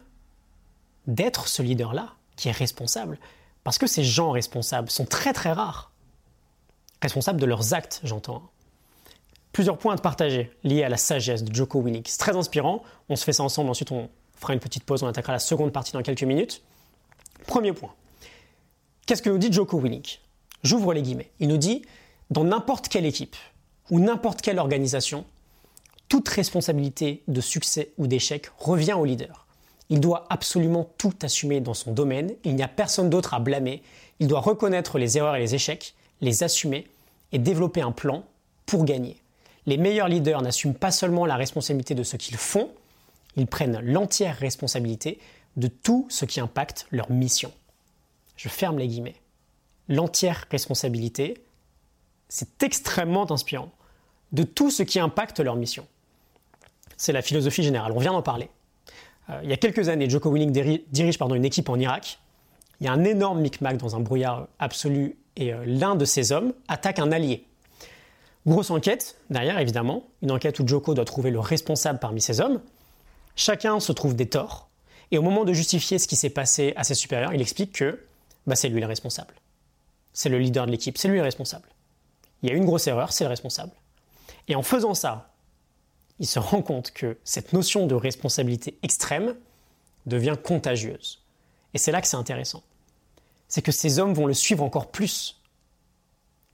[1.07, 3.17] d'être ce leader-là qui est responsable,
[3.63, 5.91] parce que ces gens responsables sont très très rares.
[7.01, 8.43] Responsables de leurs actes, j'entends.
[9.53, 12.09] Plusieurs points à partager liés à la sagesse de Joko Winnick.
[12.09, 12.83] C'est très inspirant.
[13.09, 15.71] On se fait ça ensemble, ensuite on fera une petite pause, on attaquera la seconde
[15.71, 16.61] partie dans quelques minutes.
[17.47, 17.93] Premier point.
[19.05, 20.21] Qu'est-ce que nous dit Joko Winnick
[20.63, 21.31] J'ouvre les guillemets.
[21.39, 21.83] Il nous dit
[22.29, 23.37] dans n'importe quelle équipe
[23.89, 25.25] ou n'importe quelle organisation,
[26.09, 29.45] toute responsabilité de succès ou d'échec revient au leader.
[29.89, 33.81] Il doit absolument tout assumer dans son domaine, il n'y a personne d'autre à blâmer,
[34.19, 36.87] il doit reconnaître les erreurs et les échecs, les assumer
[37.31, 38.25] et développer un plan
[38.65, 39.17] pour gagner.
[39.65, 42.71] Les meilleurs leaders n'assument pas seulement la responsabilité de ce qu'ils font,
[43.35, 45.19] ils prennent l'entière responsabilité
[45.57, 47.51] de tout ce qui impacte leur mission.
[48.35, 49.15] Je ferme les guillemets.
[49.89, 51.43] L'entière responsabilité,
[52.29, 53.71] c'est extrêmement inspirant,
[54.31, 55.87] de tout ce qui impacte leur mission.
[56.97, 58.49] C'est la philosophie générale, on vient d'en parler.
[59.29, 60.51] Euh, il y a quelques années, Joko Winnick
[60.91, 62.19] dirige, pardon, une équipe en Irak.
[62.79, 66.31] Il y a un énorme micmac dans un brouillard absolu et euh, l'un de ces
[66.31, 67.45] hommes attaque un allié.
[68.45, 72.61] Grosse enquête, derrière évidemment, une enquête où Joko doit trouver le responsable parmi ces hommes.
[73.35, 74.69] Chacun se trouve des torts,
[75.11, 77.99] et au moment de justifier ce qui s'est passé à ses supérieurs, il explique que
[78.45, 79.33] bah, c'est lui le responsable.
[80.13, 81.67] C'est le leader de l'équipe, c'est lui le responsable.
[82.41, 83.73] Il y a une grosse erreur, c'est le responsable.
[84.47, 85.29] Et en faisant ça,
[86.19, 89.35] il se rend compte que cette notion de responsabilité extrême
[90.05, 91.21] devient contagieuse.
[91.73, 92.63] Et c'est là que c'est intéressant.
[93.47, 95.39] C'est que ces hommes vont le suivre encore plus.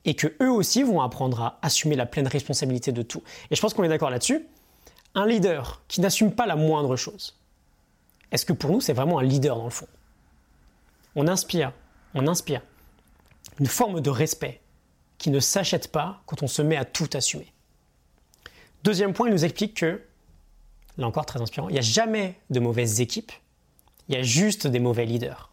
[0.05, 3.23] Et que eux aussi vont apprendre à assumer la pleine responsabilité de tout.
[3.49, 4.45] Et je pense qu'on est d'accord là-dessus.
[5.15, 7.37] Un leader qui n'assume pas la moindre chose,
[8.33, 9.87] est-ce que pour nous c'est vraiment un leader dans le fond?
[11.15, 11.71] On inspire,
[12.15, 12.61] on inspire
[13.59, 14.59] une forme de respect
[15.19, 17.52] qui ne s'achète pas quand on se met à tout assumer.
[18.83, 20.01] Deuxième point, il nous explique que,
[20.97, 23.31] là encore très inspirant, il n'y a jamais de mauvaises équipes,
[24.09, 25.51] il y a juste des mauvais leaders.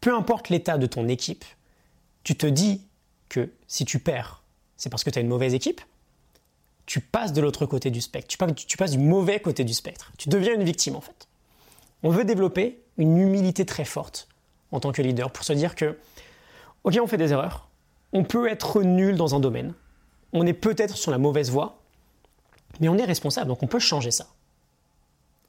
[0.00, 1.44] Peu importe l'état de ton équipe,
[2.24, 2.82] tu te dis
[3.28, 4.42] que si tu perds,
[4.76, 5.80] c'est parce que tu as une mauvaise équipe,
[6.86, 10.28] tu passes de l'autre côté du spectre, tu passes, du mauvais côté du spectre, tu
[10.28, 11.28] deviens une victime en fait.
[12.02, 14.28] On veut développer une humilité très forte
[14.72, 15.98] en tant que leader pour se dire que,
[16.84, 17.68] ok, on fait des erreurs,
[18.12, 19.74] on peut être nul dans un domaine,
[20.32, 21.82] on est peut-être sur la mauvaise voie,
[22.80, 24.26] mais on est responsable, donc on peut changer ça.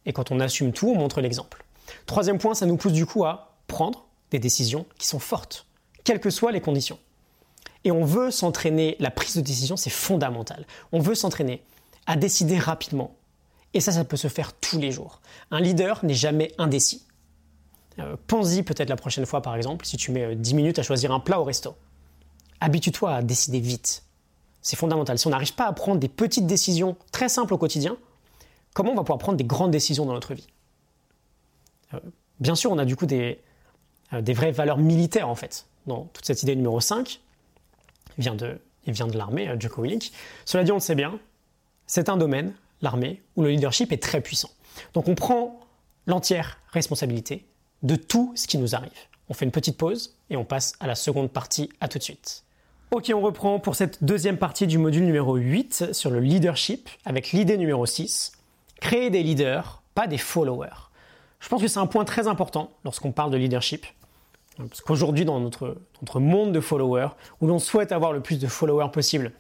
[0.06, 1.66] Et quand on assume tout, on montre l'exemple.
[2.06, 5.66] Troisième point, ça nous pousse du coup à prendre des décisions qui sont fortes,
[6.04, 7.00] quelles que soient les conditions.
[7.84, 10.66] Et on veut s'entraîner, la prise de décision, c'est fondamental.
[10.92, 11.64] On veut s'entraîner
[12.06, 13.16] à décider rapidement.
[13.74, 15.22] Et ça, ça peut se faire tous les jours.
[15.52, 17.06] Un leader n'est jamais indécis.
[18.00, 20.84] Euh, pense-y peut-être la prochaine fois, par exemple, si tu mets 10 euh, minutes à
[20.84, 21.76] choisir un plat au resto.
[22.60, 24.04] Habitue-toi à décider vite.
[24.68, 25.18] C'est fondamental.
[25.18, 27.96] Si on n'arrive pas à prendre des petites décisions très simples au quotidien,
[28.74, 30.46] comment on va pouvoir prendre des grandes décisions dans notre vie?
[31.94, 32.00] Euh,
[32.42, 33.40] Bien sûr, on a du coup des,
[34.12, 35.68] euh, des vraies valeurs militaires en fait.
[35.86, 37.22] Dans toute cette idée numéro 5,
[38.18, 40.12] il vient de, il vient de l'armée, euh, Joko Willink.
[40.44, 41.18] Cela dit, on le sait bien,
[41.86, 44.50] c'est un domaine, l'armée, où le leadership est très puissant.
[44.94, 45.62] Donc on prend
[46.08, 47.46] l'entière responsabilité
[47.84, 48.92] de tout ce qui nous arrive.
[49.30, 51.70] On fait une petite pause et on passe à la seconde partie.
[51.80, 52.44] À tout de suite.
[52.90, 57.34] Ok, on reprend pour cette deuxième partie du module numéro 8 sur le leadership avec
[57.34, 58.32] l'idée numéro 6.
[58.80, 60.90] Créer des leaders, pas des followers.
[61.42, 63.86] Je pense que c'est un point très important lorsqu'on parle de leadership.
[64.56, 65.76] Parce qu'aujourd'hui, dans notre,
[66.16, 67.10] monde de followers,
[67.42, 69.34] où l'on souhaite avoir le plus de followers possible,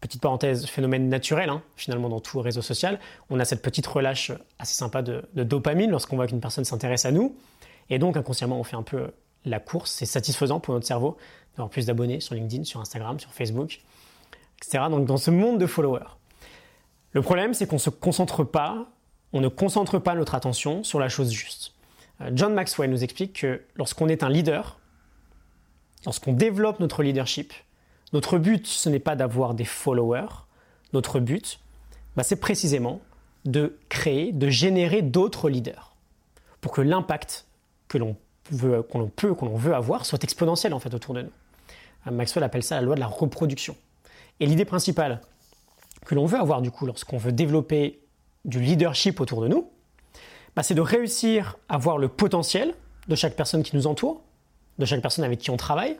[0.00, 4.30] petite parenthèse, phénomène naturel, hein, finalement, dans tout réseau social, on a cette petite relâche
[4.60, 7.34] assez sympa de dopamine lorsqu'on voit qu'une personne s'intéresse à nous.
[7.90, 9.10] Et donc, inconsciemment, on fait un peu
[9.44, 9.90] la course.
[9.92, 11.16] C'est satisfaisant pour notre cerveau
[11.52, 13.80] d'avoir plus d'abonnés sur LinkedIn, sur Instagram, sur Facebook.
[14.58, 14.84] etc.
[14.90, 16.16] Donc dans ce monde de followers.
[17.12, 18.86] Le problème, c'est qu'on ne se concentre pas,
[19.32, 21.74] on ne concentre pas notre attention sur la chose juste.
[22.20, 24.78] Euh, John Maxwell nous explique que lorsqu'on est un leader,
[26.04, 27.52] lorsqu'on développe notre leadership,
[28.12, 30.46] notre but, ce n'est pas d'avoir des followers,
[30.92, 31.60] notre but,
[32.16, 33.00] bah, c'est précisément
[33.44, 35.94] de créer, de générer d'autres leaders
[36.60, 37.46] pour que l'impact
[37.88, 38.16] que l'on
[38.90, 41.30] qu'on peut, qu'on veut avoir soit exponentiel en fait autour de nous.
[42.06, 43.76] Euh, Maxwell appelle ça la loi de la reproduction.
[44.40, 45.20] Et l'idée principale
[46.06, 48.00] que l'on veut avoir du coup lorsqu'on veut développer
[48.44, 49.68] du leadership autour de nous,
[50.56, 52.74] bah, c'est de réussir à voir le potentiel
[53.08, 54.22] de chaque personne qui nous entoure,
[54.78, 55.96] de chaque personne avec qui on travaille.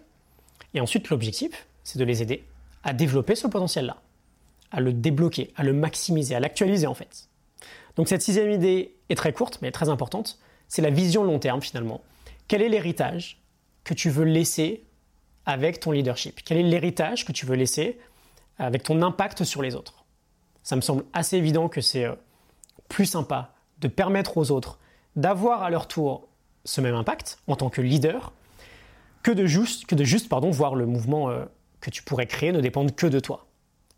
[0.74, 2.44] Et ensuite, l'objectif, c'est de les aider
[2.82, 3.96] à développer ce potentiel-là,
[4.70, 7.28] à le débloquer, à le maximiser, à l'actualiser en fait.
[7.96, 10.38] Donc cette sixième idée est très courte, mais très importante.
[10.68, 12.00] C'est la vision long terme finalement.
[12.50, 13.40] Quel est l'héritage
[13.84, 14.82] que tu veux laisser
[15.46, 16.40] avec ton leadership?
[16.44, 18.00] Quel est l'héritage que tu veux laisser
[18.58, 20.04] avec ton impact sur les autres?
[20.64, 22.16] Ça me semble assez évident que c'est euh,
[22.88, 24.80] plus sympa de permettre aux autres
[25.14, 26.26] d'avoir à leur tour
[26.64, 28.32] ce même impact en tant que leader
[29.22, 29.86] que de juste,
[30.28, 31.44] voir le mouvement euh,
[31.80, 33.46] que tu pourrais créer ne dépendre que de toi.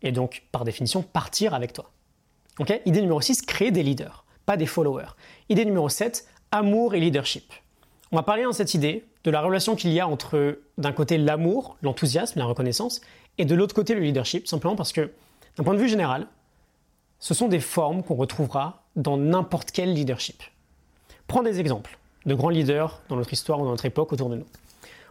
[0.03, 1.89] Et donc, par définition, partir avec toi.
[2.85, 5.15] Idée numéro 6, créer des leaders, pas des followers.
[5.49, 7.51] Idée numéro 7, amour et leadership.
[8.13, 11.17] On va parler dans cette idée de la relation qu'il y a entre, d'un côté,
[11.17, 13.01] l'amour, l'enthousiasme, la reconnaissance,
[13.39, 15.11] et de l'autre côté, le leadership, simplement parce que,
[15.57, 16.27] d'un point de vue général,
[17.17, 20.43] ce sont des formes qu'on retrouvera dans n'importe quel leadership.
[21.25, 21.97] Prends des exemples
[22.27, 24.45] de grands leaders dans notre histoire ou dans notre époque autour de nous.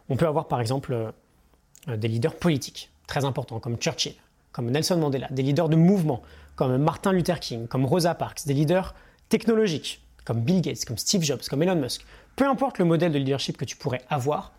[0.09, 4.15] On peut avoir par exemple euh, des leaders politiques très importants comme Churchill,
[4.53, 6.23] comme Nelson Mandela, des leaders de mouvement
[6.55, 8.95] comme Martin Luther King, comme Rosa Parks, des leaders
[9.29, 12.04] technologiques comme Bill Gates, comme Steve Jobs, comme Elon Musk.
[12.37, 14.52] Peu importe le modèle de leadership que tu pourrais avoir,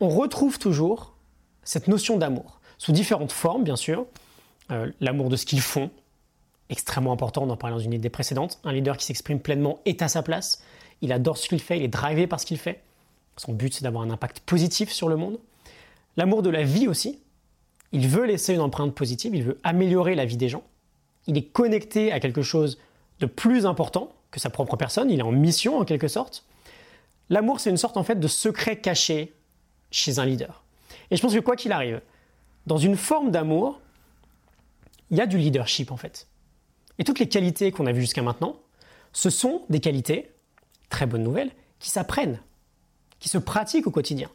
[0.00, 1.14] on retrouve toujours
[1.64, 4.06] cette notion d'amour, sous différentes formes bien sûr.
[4.70, 5.90] Euh, l'amour de ce qu'ils font,
[6.70, 8.58] extrêmement important, on en parlait dans une idée précédente.
[8.64, 10.62] Un leader qui s'exprime pleinement est à sa place,
[11.02, 12.82] il adore ce qu'il fait, il est drivé par ce qu'il fait.
[13.36, 15.38] Son but c'est d'avoir un impact positif sur le monde.
[16.16, 17.20] L'amour de la vie aussi,
[17.92, 20.62] il veut laisser une empreinte positive, il veut améliorer la vie des gens.
[21.26, 22.78] Il est connecté à quelque chose
[23.20, 26.44] de plus important que sa propre personne, il est en mission en quelque sorte.
[27.30, 29.34] L'amour, c'est une sorte en fait de secret caché
[29.92, 30.64] chez un leader.
[31.10, 32.00] Et je pense que quoi qu'il arrive,
[32.66, 33.80] dans une forme d'amour,
[35.10, 36.26] il y a du leadership en fait.
[36.98, 38.56] Et toutes les qualités qu'on a vues jusqu'à maintenant,
[39.12, 40.32] ce sont des qualités,
[40.88, 42.40] très bonne nouvelle, qui s'apprennent,
[43.18, 44.30] qui se pratiquent au quotidien.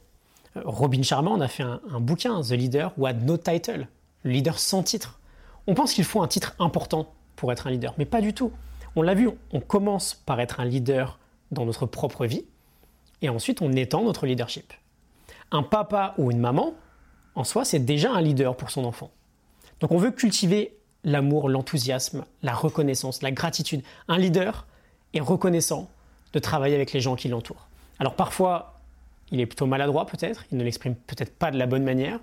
[0.55, 3.87] Euh, Robin Sharma en a fait un, bouquin, The Leader ou Had No Title,
[4.23, 5.19] le leader sans titre.
[5.65, 8.51] On pense qu'il faut un titre important pour être un leader, mais pas du tout.
[8.95, 11.19] On l'a vu, on commence par être un leader
[11.51, 12.45] dans notre propre vie,
[13.21, 14.73] et ensuite on étend notre leadership.
[15.51, 16.73] Un papa ou une maman,
[17.35, 19.11] en soi, c'est déjà un leader pour son enfant.
[19.79, 23.83] Donc on veut cultiver l'amour, l'enthousiasme, la reconnaissance, la gratitude.
[24.07, 24.65] Un leader
[25.13, 25.89] est reconnaissant
[26.33, 27.67] de travailler avec les gens qui l'entourent.
[27.99, 28.79] Alors parfois,
[29.31, 32.19] il est plutôt maladroit peut-être, il ne l'exprime peut-être pas de la bonne manière,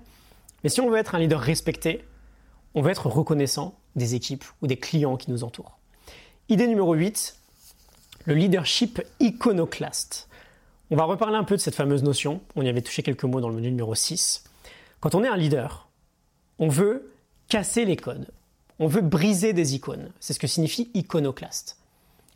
[0.63, 2.05] mais si on veut être un leader respecté,
[2.73, 5.77] on veut être reconnaissant des équipes ou des clients qui nous entourent.
[6.47, 7.37] Idée numéro 8,
[8.25, 10.29] le leadership iconoclaste.
[10.91, 13.41] On va reparler un peu de cette fameuse notion, on y avait touché quelques mots
[13.41, 14.43] dans le menu numéro 6.
[14.99, 15.89] Quand on est un leader,
[16.59, 17.11] on veut
[17.49, 18.27] casser les codes,
[18.77, 20.11] on veut briser des icônes.
[20.19, 21.79] C'est ce que signifie iconoclaste.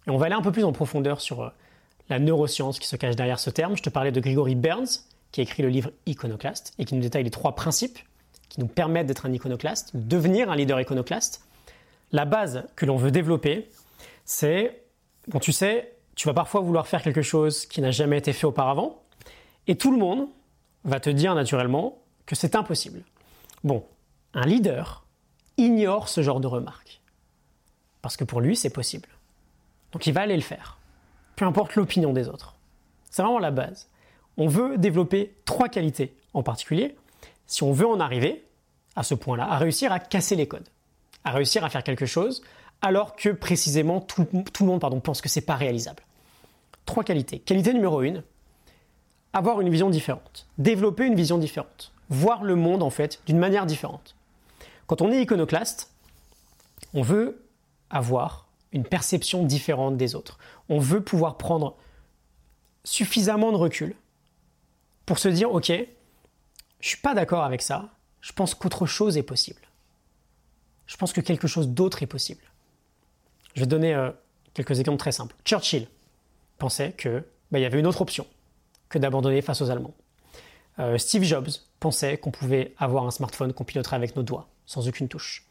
[0.08, 1.50] Et on va aller un peu plus en profondeur sur euh,
[2.10, 3.78] la neuroscience qui se cache derrière ce terme.
[3.78, 7.02] Je te parlais de Gregory Burns, qui a écrit le livre Iconoclaste et qui nous
[7.02, 8.00] détaille les trois principes
[8.50, 11.46] qui nous permettent d'être un iconoclaste, devenir un leader iconoclaste.
[12.12, 13.70] La base que l'on veut développer,
[14.30, 14.84] c'est,
[15.42, 19.02] tu sais, tu vas parfois vouloir faire quelque chose qui n'a jamais été fait auparavant,
[19.66, 20.28] et tout le monde
[20.84, 23.02] va te dire naturellement que c'est impossible.
[23.64, 23.84] Bon,
[24.36, 25.04] un leader
[25.58, 27.02] ignore ce genre de remarques,
[28.04, 29.10] parce que pour lui, c'est possible.
[29.94, 30.78] Donc il va aller le faire,
[31.36, 32.56] peu importe l'opinion des autres.
[33.10, 33.90] C'est vraiment la base.
[34.38, 36.96] On veut développer trois qualités en particulier
[37.48, 38.46] si on veut en arriver
[38.96, 40.70] à ce point-là, à réussir à casser les codes,
[41.24, 42.44] à réussir à faire quelque chose
[42.82, 46.04] alors que précisément tout, le monde pardon, pense que c'est pas réalisable.
[46.86, 47.40] Trois qualités.
[47.40, 48.24] Qualité numéro une,
[49.34, 53.66] avoir une vision différente, développer une vision différente, voir le monde en fait d'une manière
[53.66, 54.16] différente.
[54.88, 55.92] Quand on est iconoclaste,
[56.94, 57.46] on veut
[57.90, 60.38] avoir une perception différente des autres.
[60.68, 61.76] On veut pouvoir prendre
[62.84, 63.96] suffisamment de recul
[65.06, 65.72] pour se dire ok,
[66.80, 67.90] je suis pas d'accord avec ça,
[68.22, 69.62] je pense qu'autre chose est possible.
[70.88, 72.42] Je pense que quelque chose d'autre est possible.
[73.56, 74.12] Je vais donner euh,
[74.54, 75.36] quelques exemples très simples.
[75.46, 75.88] Churchill
[76.58, 78.26] pensait qu'il bah, y avait une autre option
[78.90, 79.94] que d'abandonner face aux Allemands.
[80.80, 84.88] Euh, Steve Jobs pensait qu'on pouvait avoir un smartphone qu'on piloterait avec nos doigts, sans
[84.88, 85.46] aucune touche.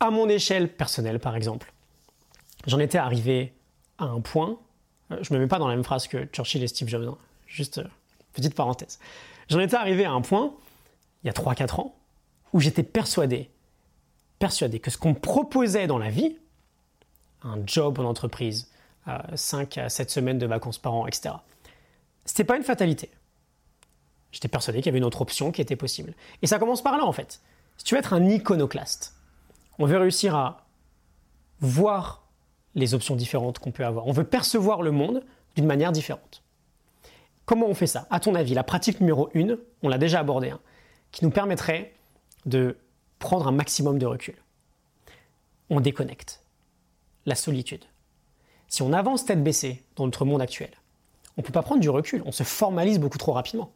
[0.00, 1.72] À mon échelle personnelle, par exemple,
[2.66, 3.54] j'en étais arrivé
[3.98, 4.58] à un point,
[5.10, 7.06] euh, je ne me mets pas dans la même phrase que Churchill et Steve Jobs,
[7.08, 7.18] hein.
[7.46, 7.80] juste
[8.32, 8.98] petite parenthèse.
[9.48, 10.54] J'en étais arrivé à un point,
[11.22, 11.94] il y a 3-4 ans,
[12.52, 13.50] où j'étais persuadé,
[14.38, 16.36] persuadé que ce qu'on proposait dans la vie,
[17.44, 18.70] un job en entreprise,
[19.34, 21.34] 5 à 7 semaines de vacances par an, etc.,
[22.24, 23.10] c'était pas une fatalité.
[24.30, 26.14] J'étais persuadé qu'il y avait une autre option qui était possible.
[26.40, 27.42] Et ça commence par là en fait.
[27.76, 29.14] Si tu veux être un iconoclaste,
[29.78, 30.64] on veut réussir à
[31.60, 32.22] voir
[32.74, 34.06] les options différentes qu'on peut avoir.
[34.06, 35.24] On veut percevoir le monde
[35.56, 36.42] d'une manière différente.
[37.44, 38.06] Comment on fait ça?
[38.10, 40.60] À ton avis, la pratique numéro 1, on l'a déjà abordée, hein,
[41.10, 41.92] qui nous permettrait
[42.46, 42.78] de
[43.18, 44.36] prendre un maximum de recul.
[45.70, 46.41] On déconnecte.
[47.26, 47.84] La solitude.
[48.68, 50.70] Si on avance tête baissée dans notre monde actuel,
[51.36, 53.70] on ne peut pas prendre du recul, on se formalise beaucoup trop rapidement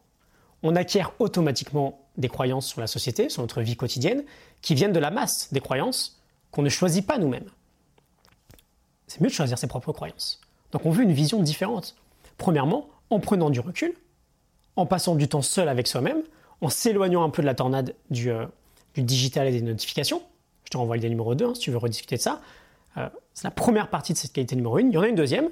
[0.63, 4.25] on acquiert automatiquement des croyances sur la société, sur notre vie quotidienne,
[4.63, 7.51] qui viennent de la masse des croyances qu'on ne choisit pas nous-mêmes.
[9.07, 10.41] C'est mieux de choisir ses propres croyances.
[10.73, 11.95] Donc on veut une vision différente.
[12.39, 13.95] Premièrement, en prenant du recul,
[14.75, 16.23] en passant du temps seul avec soi-même,
[16.61, 18.47] en s'éloignant un peu de la tornade du, euh,
[18.97, 20.23] digital et des notifications.
[20.65, 22.41] Je te renvoie l'idée numéro 2 hein, si tu veux rediscuter de ça.
[22.97, 24.81] Euh, c'est la première partie de cette qualité numéro 1.
[24.81, 25.49] Il y en a une deuxième.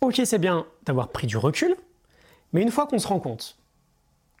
[0.00, 1.74] Ok, c'est bien d'avoir pris du recul,
[2.52, 3.56] mais une fois qu'on se rend compte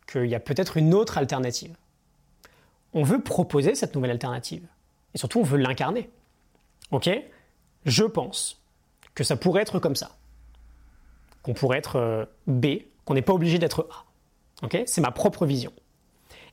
[0.06, 1.74] qu'il y a peut-être une autre alternative.
[2.94, 4.66] On veut proposer cette nouvelle alternative.
[5.14, 6.10] Et surtout, on veut l'incarner.
[6.90, 7.10] Ok?
[7.84, 8.60] Je pense
[9.14, 10.16] que ça pourrait être comme ça.
[11.42, 12.66] Qu'on pourrait être euh, B,
[13.04, 14.04] qu'on n'est pas obligé d'être A.
[14.64, 14.82] Ok?
[14.86, 15.72] C'est ma propre vision.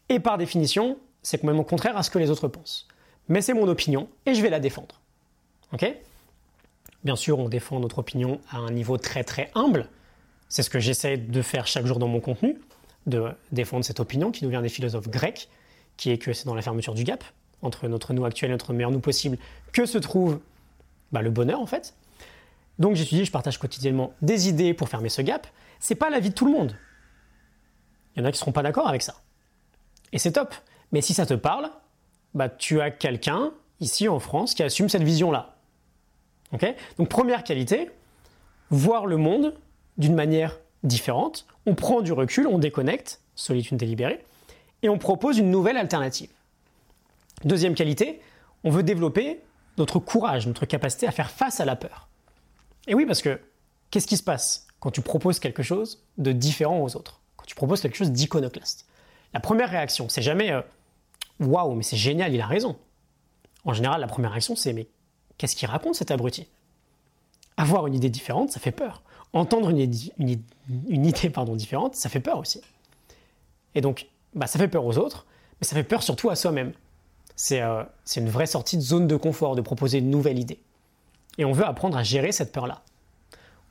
[0.09, 2.87] Et par définition, c'est complètement contraire à ce que les autres pensent.
[3.29, 5.01] Mais c'est mon opinion et je vais la défendre.
[5.73, 5.85] Ok
[7.03, 9.89] Bien sûr, on défend notre opinion à un niveau très très humble.
[10.47, 12.61] C'est ce que j'essaie de faire chaque jour dans mon contenu
[13.05, 15.49] de défendre cette opinion qui nous vient des philosophes grecs,
[15.97, 17.23] qui est que c'est dans la fermeture du gap
[17.61, 19.37] entre notre nous actuel et notre meilleur nous possible
[19.71, 20.39] que se trouve
[21.11, 21.95] bah, le bonheur en fait.
[22.79, 25.47] Donc j'étudie, je partage quotidiennement des idées pour fermer ce gap.
[25.79, 26.77] C'est pas la vie de tout le monde.
[28.15, 29.15] Il y en a qui seront pas d'accord avec ça.
[30.11, 30.53] Et c'est top.
[30.91, 31.69] Mais si ça te parle,
[32.33, 35.52] bah, tu as quelqu'un ici en France qui assume cette vision-là.
[36.97, 37.89] Donc première qualité,
[38.69, 39.55] voir le monde
[39.97, 44.23] d'une manière différente, on prend du recul, on déconnecte, solitude délibérée,
[44.81, 46.29] et on propose une nouvelle alternative.
[47.45, 48.21] Deuxième qualité,
[48.63, 49.41] on veut développer
[49.77, 52.09] notre courage, notre capacité à faire face à la peur.
[52.87, 53.39] Et oui, parce que
[53.91, 57.21] qu'est-ce qui se passe quand tu proposes quelque chose de différent aux autres?
[57.37, 58.87] Quand tu proposes quelque chose d'iconoclaste
[59.33, 60.61] La première réaction, c'est jamais euh,
[61.39, 62.77] waouh, mais c'est génial, il a raison.
[63.65, 64.87] En général, la première réaction, c'est mais
[65.37, 66.47] qu'est-ce qu'il raconte cet abruti?
[67.57, 70.39] Avoir une idée différente, ça fait peur entendre une, idée
[71.55, 72.61] différente, ça fait peur aussi.
[73.75, 75.25] Et donc, bah, ça fait peur aux autres,
[75.59, 76.73] mais ça fait peur surtout à soi-même.
[77.51, 80.59] Euh, c'est une vraie sortie de zone de confort de proposer une nouvelle idée.
[81.39, 82.83] Et on veut apprendre à gérer cette peur-là.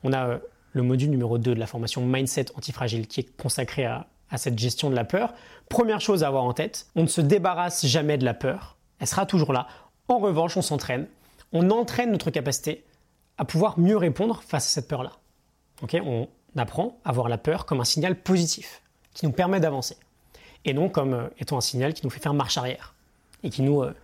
[0.03, 0.39] On a euh,
[0.73, 4.59] le module numéro 2 de la formation Mindset Antifragile qui est consacré à, à cette
[4.59, 5.33] gestion de la peur.
[5.69, 8.77] Première chose à avoir en tête, on ne se débarrasse jamais de la peur.
[8.99, 9.69] Elle sera toujours là.
[10.09, 11.07] En revanche, on s'entraîne.
[11.53, 12.85] On entraîne notre capacité
[13.39, 15.13] à pouvoir mieux répondre face à cette peur-là
[16.05, 18.83] on apprend à voir la peur comme un signal positif
[19.15, 19.97] qui nous permet d'avancer
[20.65, 22.95] et non comme euh, étant un signal qui nous fait faire marche arrière
[23.43, 23.95] et qui nous, euh,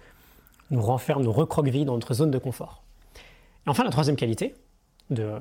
[0.70, 2.82] nous renferme, nous recroqueville dans notre zone de confort.
[3.66, 4.54] Et enfin, la troisième qualité
[5.10, 5.34] de,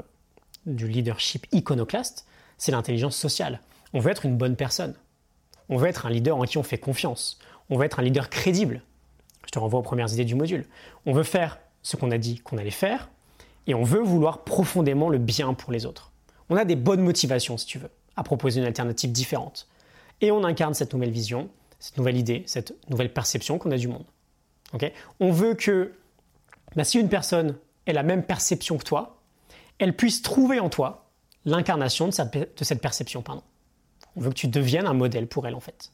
[0.66, 2.26] du leadership iconoclaste,
[2.58, 3.62] c'est l'intelligence sociale.
[3.94, 4.96] On veut être une bonne personne.
[5.70, 7.40] On veut être un leader en qui on fait confiance.
[7.70, 8.82] On veut être un leader crédible.
[9.46, 10.66] Je te renvoie aux premières idées du module.
[11.06, 11.58] On veut faire
[11.88, 13.10] ce qu'on a dit qu'on allait faire
[13.66, 16.12] et on veut vouloir profondément le bien pour les autres
[16.50, 19.68] on a des bonnes motivations, si tu veux, à proposer une alternative différente.
[20.22, 23.88] Et on incarne cette nouvelle vision, cette nouvelle idée, cette nouvelle perception qu'on a du
[23.88, 24.06] monde.
[25.20, 25.94] on veut que
[26.76, 29.22] bah, si une personne ait la même perception que toi,
[29.80, 31.10] elle puisse trouver en toi
[31.46, 32.14] l'incarnation de,
[32.62, 33.22] cette perception.
[33.22, 33.44] Pardon.
[34.16, 35.92] On veut que tu deviennes un modèle pour elle, en fait.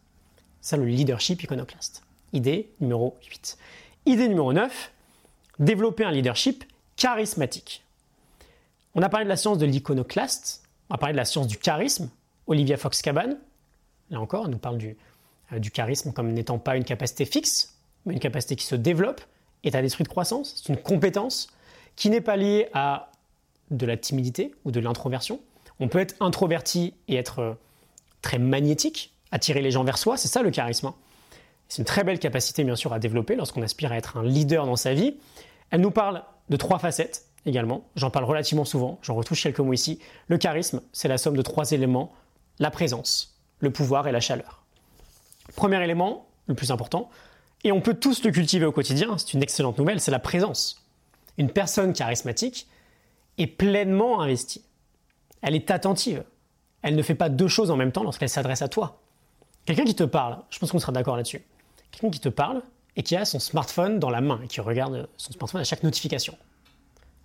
[0.62, 2.04] Ça, le leadership iconoclaste.
[2.32, 3.58] Idée numéro 8.
[4.06, 4.93] Idée numéro 9,
[5.60, 6.64] développer un leadership
[6.96, 7.84] charismatique.
[8.96, 11.58] On a parlé de la science de l'iconoclaste, on a parlé de la science du
[11.58, 12.10] charisme,
[12.48, 13.38] Olivia Fox-Caban,
[14.10, 14.98] là encore, elle nous parle du,
[15.52, 17.76] euh, du charisme comme n'étant pas une capacité fixe,
[18.06, 19.22] mais une capacité qui se développe,
[19.64, 21.48] état d'esprit de croissance, c'est une compétence
[21.96, 23.12] qui n'est pas liée à
[23.72, 25.40] de la timidité ou de l'introversion.
[25.80, 27.54] On peut être introverti et être euh,
[28.22, 30.88] très magnétique, attirer les gens vers soi, c'est ça le charisme.
[30.88, 30.96] Hein.
[31.68, 34.66] C'est une très belle capacité bien sûr à développer lorsqu'on aspire à être un leader
[34.66, 35.16] dans sa vie.
[35.72, 37.86] Elle nous parle de trois facettes également.
[37.96, 40.00] J'en parle relativement souvent, j'en retouche quelques mots ici.
[40.28, 42.14] Le charisme, c'est la somme de trois éléments
[42.60, 44.64] la présence, le pouvoir et la chaleur.
[45.56, 47.10] Premier élément, le plus important,
[47.66, 50.84] Et on peut tous le cultiver au quotidien, c'est une excellente nouvelle, c'est la présence.
[51.38, 52.68] Une personne charismatique
[53.38, 54.66] est pleinement investie.
[55.42, 56.26] Elle est attentive.
[56.82, 59.00] Elle ne fait pas deux choses en même temps lorsqu'elle s'adresse à toi.
[59.64, 61.42] Quelqu'un qui te parle, je pense qu'on sera d'accord là-dessus.
[61.94, 62.62] Quelqu'un qui te parle
[62.96, 65.84] et qui a son smartphone dans la main et qui regarde son smartphone à chaque
[65.84, 66.38] notification.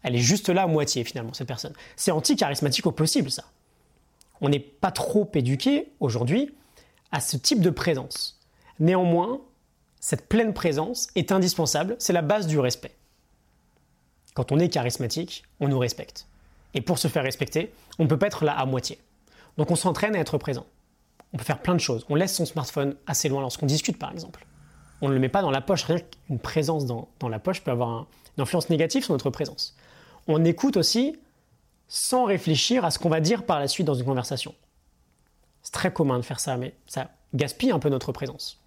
[0.03, 1.73] Elle est juste là à moitié finalement, cette personne.
[1.97, 3.45] C'est anti-charismatique au possible ça.
[4.41, 6.55] On n'est pas trop éduqué aujourd'hui
[7.11, 8.39] à ce type de présence.
[8.79, 9.41] Néanmoins,
[10.01, 12.95] cette pleine présence est indispensable, c'est la base du respect.
[14.35, 16.27] Quand on est charismatique, on nous respecte.
[16.75, 19.01] Et pour se faire respecter, on ne peut pas être là à moitié.
[19.57, 20.66] Donc on s'entraîne à être présent.
[21.33, 22.07] On peut faire plein de choses.
[22.09, 24.47] On laisse son smartphone assez loin lorsqu'on discute par exemple.
[25.01, 25.84] On ne le met pas dans la poche.
[25.84, 29.76] Rien qu'une présence dans, la poche peut avoir une influence négative sur notre présence.
[30.26, 31.16] On écoute aussi
[31.88, 34.55] sans réfléchir à ce qu'on va dire par la suite dans une conversation.
[35.62, 38.61] C'est très commun de faire ça, mais ça gaspille un peu notre présence.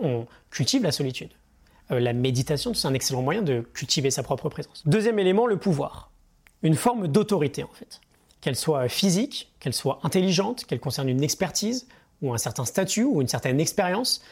[0.00, 1.30] on cultive la solitude.
[1.90, 4.82] Euh, la méditation, c'est un excellent moyen de cultiver sa propre présence.
[4.86, 6.10] Deuxième élément, le pouvoir.
[6.62, 8.00] Une forme d'autorité en fait.
[8.40, 11.88] Qu'elle soit physique, qu'elle soit intelligente, qu'elle concerne une expertise
[12.22, 14.22] ou un certain statut ou une certaine expérience.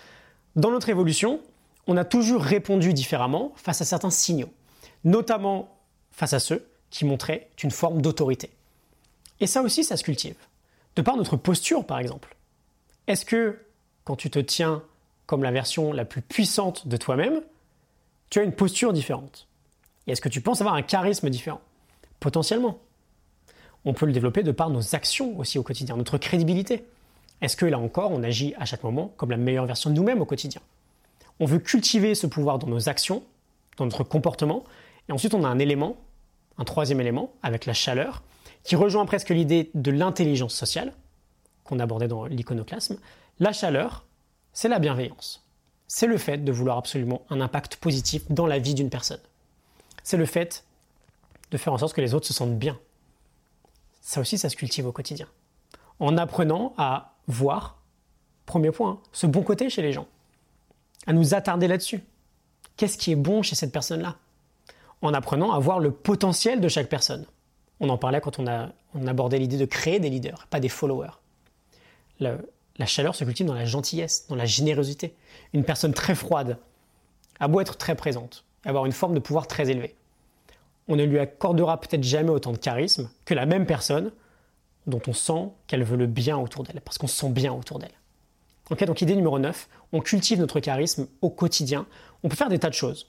[0.56, 1.40] Dans notre évolution,
[1.86, 4.50] on a toujours répondu différemment face à certains signaux,
[5.04, 5.76] notamment
[6.12, 8.50] face à ceux qui montraient une forme d'autorité.
[9.40, 10.36] Et ça aussi, ça se cultive.
[10.96, 12.36] De par notre posture, par exemple.
[13.08, 13.58] Est-ce que,
[14.04, 14.82] quand tu te tiens
[15.26, 17.40] comme la version la plus puissante de toi-même,
[18.30, 19.48] tu as une posture différente?
[20.06, 21.60] Et est-ce que tu penses avoir un charisme différent?
[22.20, 22.78] Potentiellement.
[23.84, 26.84] On peut le développer de par nos actions aussi au quotidien, notre crédibilité.
[27.44, 30.22] Est-ce que là encore, on agit à chaque moment comme la meilleure version de nous-mêmes
[30.22, 30.62] au quotidien?
[31.40, 33.22] On veut cultiver ce pouvoir dans nos actions,
[33.76, 34.64] dans notre comportement,
[35.10, 35.98] et ensuite on a un élément,
[36.56, 38.22] un troisième élément, avec la chaleur,
[38.62, 40.94] qui rejoint presque l'idée de l'intelligence sociale,
[41.64, 42.96] qu'on abordait dans l'iconoclasme.
[43.40, 44.06] La chaleur,
[44.54, 45.44] c'est la bienveillance.
[45.86, 49.20] C'est le fait de vouloir absolument un impact positif dans la vie d'une personne.
[50.02, 50.64] C'est le fait
[51.50, 52.78] de faire en sorte que les autres se sentent bien.
[54.00, 55.26] Ça aussi, ça se cultive au quotidien.
[56.00, 57.78] En apprenant à voir,
[58.46, 60.06] premier point, ce bon côté chez les gens.
[61.06, 62.02] À nous attarder là-dessus.
[62.76, 64.16] Qu'est-ce qui est bon chez cette personne-là?
[65.02, 67.26] En apprenant à voir le potentiel de chaque personne.
[67.80, 68.70] On en parlait quand on, a,
[69.06, 71.18] abordait l'idée de créer des leaders, pas des followers.
[72.20, 75.14] La chaleur se cultive dans la gentillesse, dans la générosité.
[75.52, 76.58] Une personne très froide
[77.40, 79.94] a beau être très présente, avoir une forme de pouvoir très élevée.
[80.88, 84.12] On ne lui accordera peut-être jamais autant de charisme que la même personne
[84.86, 87.78] dont on sent qu'elle veut le bien autour d'elle, parce qu'on se sent bien autour
[87.78, 88.86] d'elle.
[88.86, 91.86] donc idée numéro 9, on cultive notre charisme au quotidien.
[92.22, 93.08] On peut faire des tas de choses.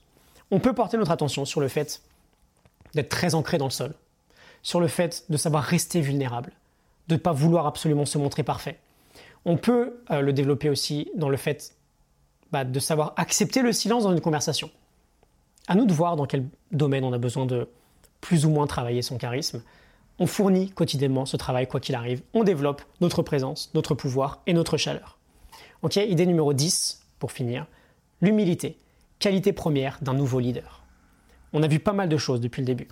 [0.52, 2.02] On peut porter notre attention sur le fait
[2.94, 3.94] d'être très ancré dans le sol,
[4.62, 6.52] sur le fait de savoir rester vulnérable,
[7.08, 8.80] de ne pas vouloir absolument se montrer parfait,
[9.46, 11.76] on peut euh, le développer aussi dans le fait
[12.52, 14.70] bah, de savoir accepter le silence dans une conversation.
[15.68, 17.70] À nous de voir dans quel domaine on a besoin de
[18.22, 19.62] plus ou moins travailler son charisme.
[20.18, 22.22] On fournit quotidiennement ce travail quoi qu'il arrive.
[22.34, 25.18] On développe notre présence, notre pouvoir et notre chaleur.
[25.82, 27.68] Ok, idée numéro 10 pour finir.
[28.22, 28.78] L'humilité,
[29.20, 30.84] qualité première d'un nouveau leader.
[31.52, 32.88] On a vu pas mal de choses depuis le début.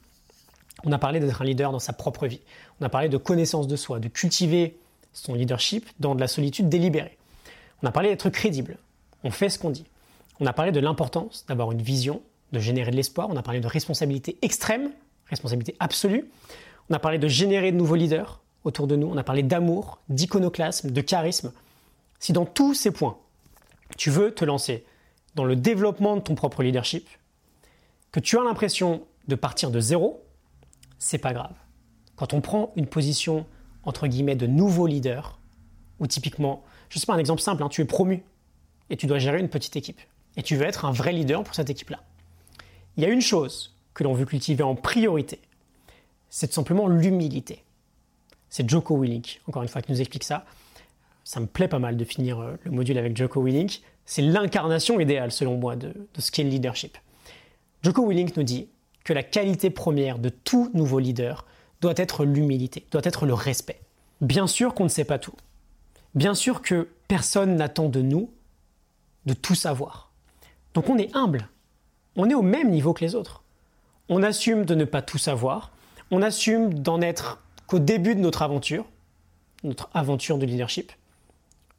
[0.83, 2.41] On a parlé d'être un leader dans sa propre vie.
[2.81, 4.77] On a parlé de connaissance de soi, de cultiver
[5.13, 7.17] son leadership dans de la solitude délibérée.
[7.81, 8.77] On a parlé d'être crédible.
[9.23, 9.85] On fait ce qu'on dit.
[10.39, 12.21] On a parlé de l'importance d'avoir une vision,
[12.51, 13.29] de générer de l'espoir.
[13.29, 14.91] On a parlé de responsabilité extrême,
[15.29, 16.29] responsabilité absolue.
[16.89, 19.07] On a parlé de générer de nouveaux leaders autour de nous.
[19.07, 21.51] On a parlé d'amour, d'iconoclasme, de charisme.
[22.19, 23.17] Si dans tous ces points,
[23.97, 24.85] tu veux te lancer
[25.35, 27.07] dans le développement de ton propre leadership,
[28.11, 30.23] que tu as l'impression de partir de zéro,
[30.99, 31.55] c'est pas grave.
[32.15, 33.45] Quand on prend une position
[33.83, 35.39] entre guillemets, de nouveaux leaders,
[35.99, 38.23] ou typiquement, je ne sais pas, un exemple simple, hein, tu es promu
[38.89, 39.99] et tu dois gérer une petite équipe,
[40.37, 42.01] et tu veux être un vrai leader pour cette équipe-là.
[42.97, 45.39] Il y a une chose que l'on veut cultiver en priorité,
[46.35, 47.63] c'est simplement l'humilité.
[48.49, 50.45] C'est Joko Willink, encore une fois, qui nous explique ça.
[51.23, 53.83] Ça me plaît pas mal de finir euh, le module avec Joko Willink.
[54.07, 56.97] C'est l'incarnation idéale, selon moi, de, de ce qu'est le leadership.
[57.83, 58.67] Joko Willink nous dit
[59.03, 61.45] que la qualité première de tout nouveau leader,
[61.81, 63.79] doit être l'humilité, doit être le respect.
[64.21, 65.35] Bien sûr qu'on ne sait pas tout.
[66.15, 68.31] Bien sûr que personne n'attend de nous
[69.27, 70.09] de tout savoir.
[70.73, 71.47] Donc on est humble.
[72.15, 73.43] On est au même niveau que les autres.
[74.07, 75.72] On assume de ne pas tout savoir.
[76.11, 78.85] On assume d'en être qu'au début de notre aventure,
[79.63, 80.91] notre aventure de leadership.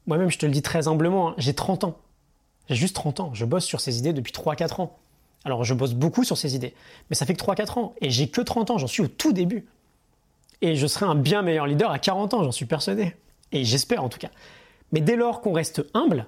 [0.06, 1.98] Moi-même, je te le dis très humblement, hein, j'ai 30 ans.
[2.68, 3.34] J'ai juste 30 ans.
[3.34, 4.98] Je bosse sur ces idées depuis 3-4 ans.
[5.44, 6.74] Alors, je bosse beaucoup sur ces idées.
[7.10, 7.94] Mais ça fait que 3-4 ans.
[8.00, 8.78] Et j'ai que 30 ans.
[8.78, 9.66] J'en suis au tout début.
[10.64, 13.14] Et je serai un bien meilleur leader à 40 ans, j'en suis persuadé.
[13.52, 14.30] Et j'espère en tout cas.
[14.92, 16.26] Mais dès lors qu'on reste humble,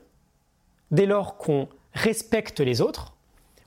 [0.90, 3.14] dès lors qu'on respecte les autres,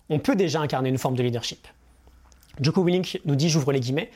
[0.10, 1.68] on peut déjà incarner une forme de leadership.
[2.60, 4.12] Joko Willink nous dit, j'ouvre les guillemets,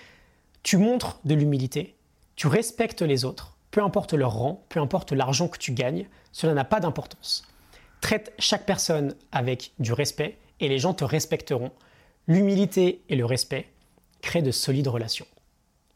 [0.64, 1.96] tu montres de l'humilité,
[2.36, 6.54] tu respectes les autres, peu importe leur rang, peu importe l'argent que tu gagnes, cela
[6.54, 7.48] n'a pas d'importance.
[8.02, 11.72] Traite chaque personne avec du respect et les gens te respecteront.
[12.28, 13.70] L'humilité et le respect
[14.22, 15.28] créent de solides relations.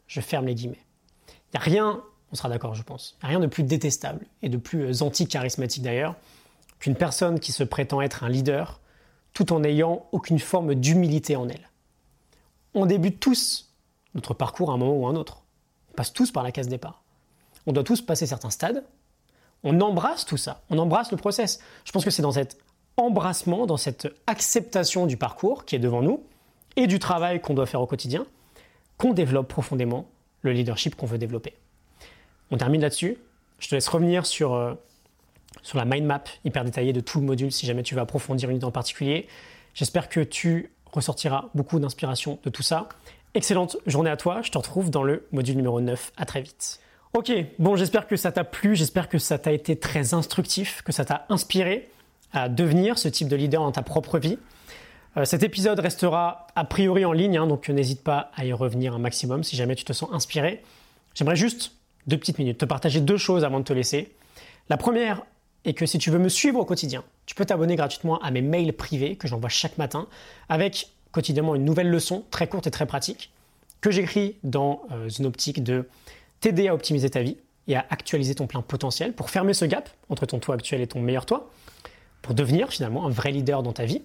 [0.06, 0.84] Je ferme les guillemets.
[1.28, 4.48] Il n'y a rien, on sera d'accord je pense, a rien de plus détestable et
[4.48, 6.16] de plus anti-charismatique d'ailleurs
[6.78, 8.80] qu'une personne qui se prétend être un leader
[9.34, 11.67] tout en n'ayant aucune forme d'humilité en elle.
[12.74, 13.72] On débute tous
[14.14, 15.42] notre parcours à un moment ou à un autre.
[15.90, 17.02] On passe tous par la case départ.
[17.66, 18.84] On doit tous passer certains stades.
[19.64, 20.62] On embrasse tout ça.
[20.70, 21.60] On embrasse le process.
[21.84, 22.58] Je pense que c'est dans cet
[22.96, 26.22] embrassement, dans cette acceptation du parcours qui est devant nous
[26.76, 28.26] et du travail qu'on doit faire au quotidien
[28.98, 30.10] qu'on développe profondément
[30.42, 31.54] le leadership qu'on veut développer.
[32.50, 33.16] On termine là-dessus.
[33.58, 34.74] Je te laisse revenir sur, euh,
[35.62, 38.50] sur la mind map hyper détaillée de tout le module si jamais tu veux approfondir
[38.50, 39.28] une idée en particulier.
[39.74, 42.88] J'espère que tu ressortiras beaucoup d'inspiration de tout ça.
[43.34, 44.40] Excellente journée à toi.
[44.42, 46.12] Je te retrouve dans le module numéro 9.
[46.16, 46.80] À très vite.
[47.14, 50.92] Ok, bon, j'espère que ça t'a plu, j'espère que ça t'a été très instructif, que
[50.92, 51.88] ça t'a inspiré
[52.32, 54.38] à devenir ce type de leader dans ta propre vie.
[55.16, 58.94] Euh, cet épisode restera a priori en ligne, hein, donc n'hésite pas à y revenir
[58.94, 60.62] un maximum si jamais tu te sens inspiré.
[61.14, 61.72] J'aimerais juste,
[62.06, 64.14] deux petites minutes, te partager deux choses avant de te laisser.
[64.68, 65.22] La première
[65.64, 68.42] est que si tu veux me suivre au quotidien, tu peux t'abonner gratuitement à mes
[68.42, 70.06] mails privés que j'envoie chaque matin
[70.48, 73.30] avec quotidiennement une nouvelle leçon très courte et très pratique
[73.80, 75.88] que j'écris dans euh, une optique de
[76.40, 77.36] t'aider à optimiser ta vie
[77.66, 80.86] et à actualiser ton plein potentiel pour fermer ce gap entre ton toi actuel et
[80.86, 81.50] ton meilleur toi,
[82.22, 84.02] pour devenir finalement un vrai leader dans ta vie.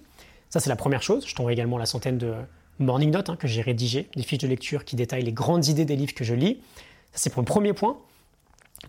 [0.50, 1.26] Ça, c'est la première chose.
[1.26, 2.34] Je t'envoie également la centaine de
[2.78, 5.84] morning notes hein, que j'ai rédigées, des fiches de lecture qui détaillent les grandes idées
[5.84, 6.58] des livres que je lis.
[7.12, 7.98] Ça, c'est pour le premier point.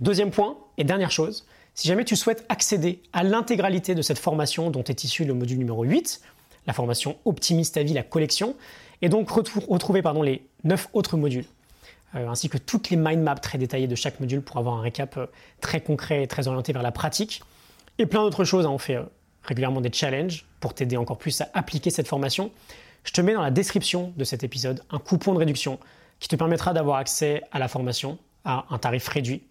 [0.02, 1.46] Deuxième point, et dernière chose,
[1.76, 5.60] si jamais tu souhaites accéder à l'intégralité de cette formation dont est issu le module
[5.60, 6.22] numéro 8,
[6.66, 8.56] la formation Optimise ta vie, la collection,
[9.02, 11.46] et donc retrouver les 9 autres modules
[12.16, 14.82] euh, ainsi que toutes les mind maps très détaillées de chaque module pour avoir un
[14.82, 15.26] récap euh,
[15.60, 17.42] très concret et très orienté vers la pratique.
[17.98, 18.70] Et plein d'autres choses, hein.
[18.70, 19.04] on fait euh,
[19.44, 22.52] régulièrement des challenges pour t'aider encore plus à appliquer cette formation.
[23.04, 25.80] Je te mets dans la description de cet épisode un coupon de réduction
[26.20, 29.44] qui te permettra d'avoir accès à la formation à un tarif réduit.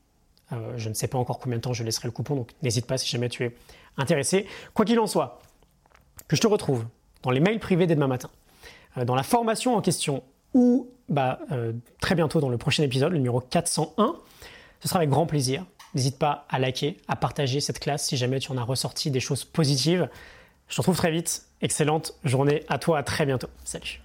[0.76, 2.98] Je ne sais pas encore combien de temps je laisserai le coupon, donc n'hésite pas
[2.98, 3.54] si jamais tu es
[3.96, 4.46] intéressé.
[4.74, 5.40] Quoi qu'il en soit,
[6.28, 6.84] que je te retrouve
[7.22, 8.30] dans les mails privés dès demain matin,
[9.04, 13.18] dans la formation en question ou bah, euh, très bientôt dans le prochain épisode, le
[13.18, 14.16] numéro 401.
[14.80, 15.64] Ce sera avec grand plaisir.
[15.94, 19.20] N'hésite pas à liker, à partager cette classe si jamais tu en as ressorti des
[19.20, 20.08] choses positives.
[20.68, 21.46] Je te retrouve très vite.
[21.60, 23.48] Excellente journée à toi, à très bientôt.
[23.64, 24.03] Salut.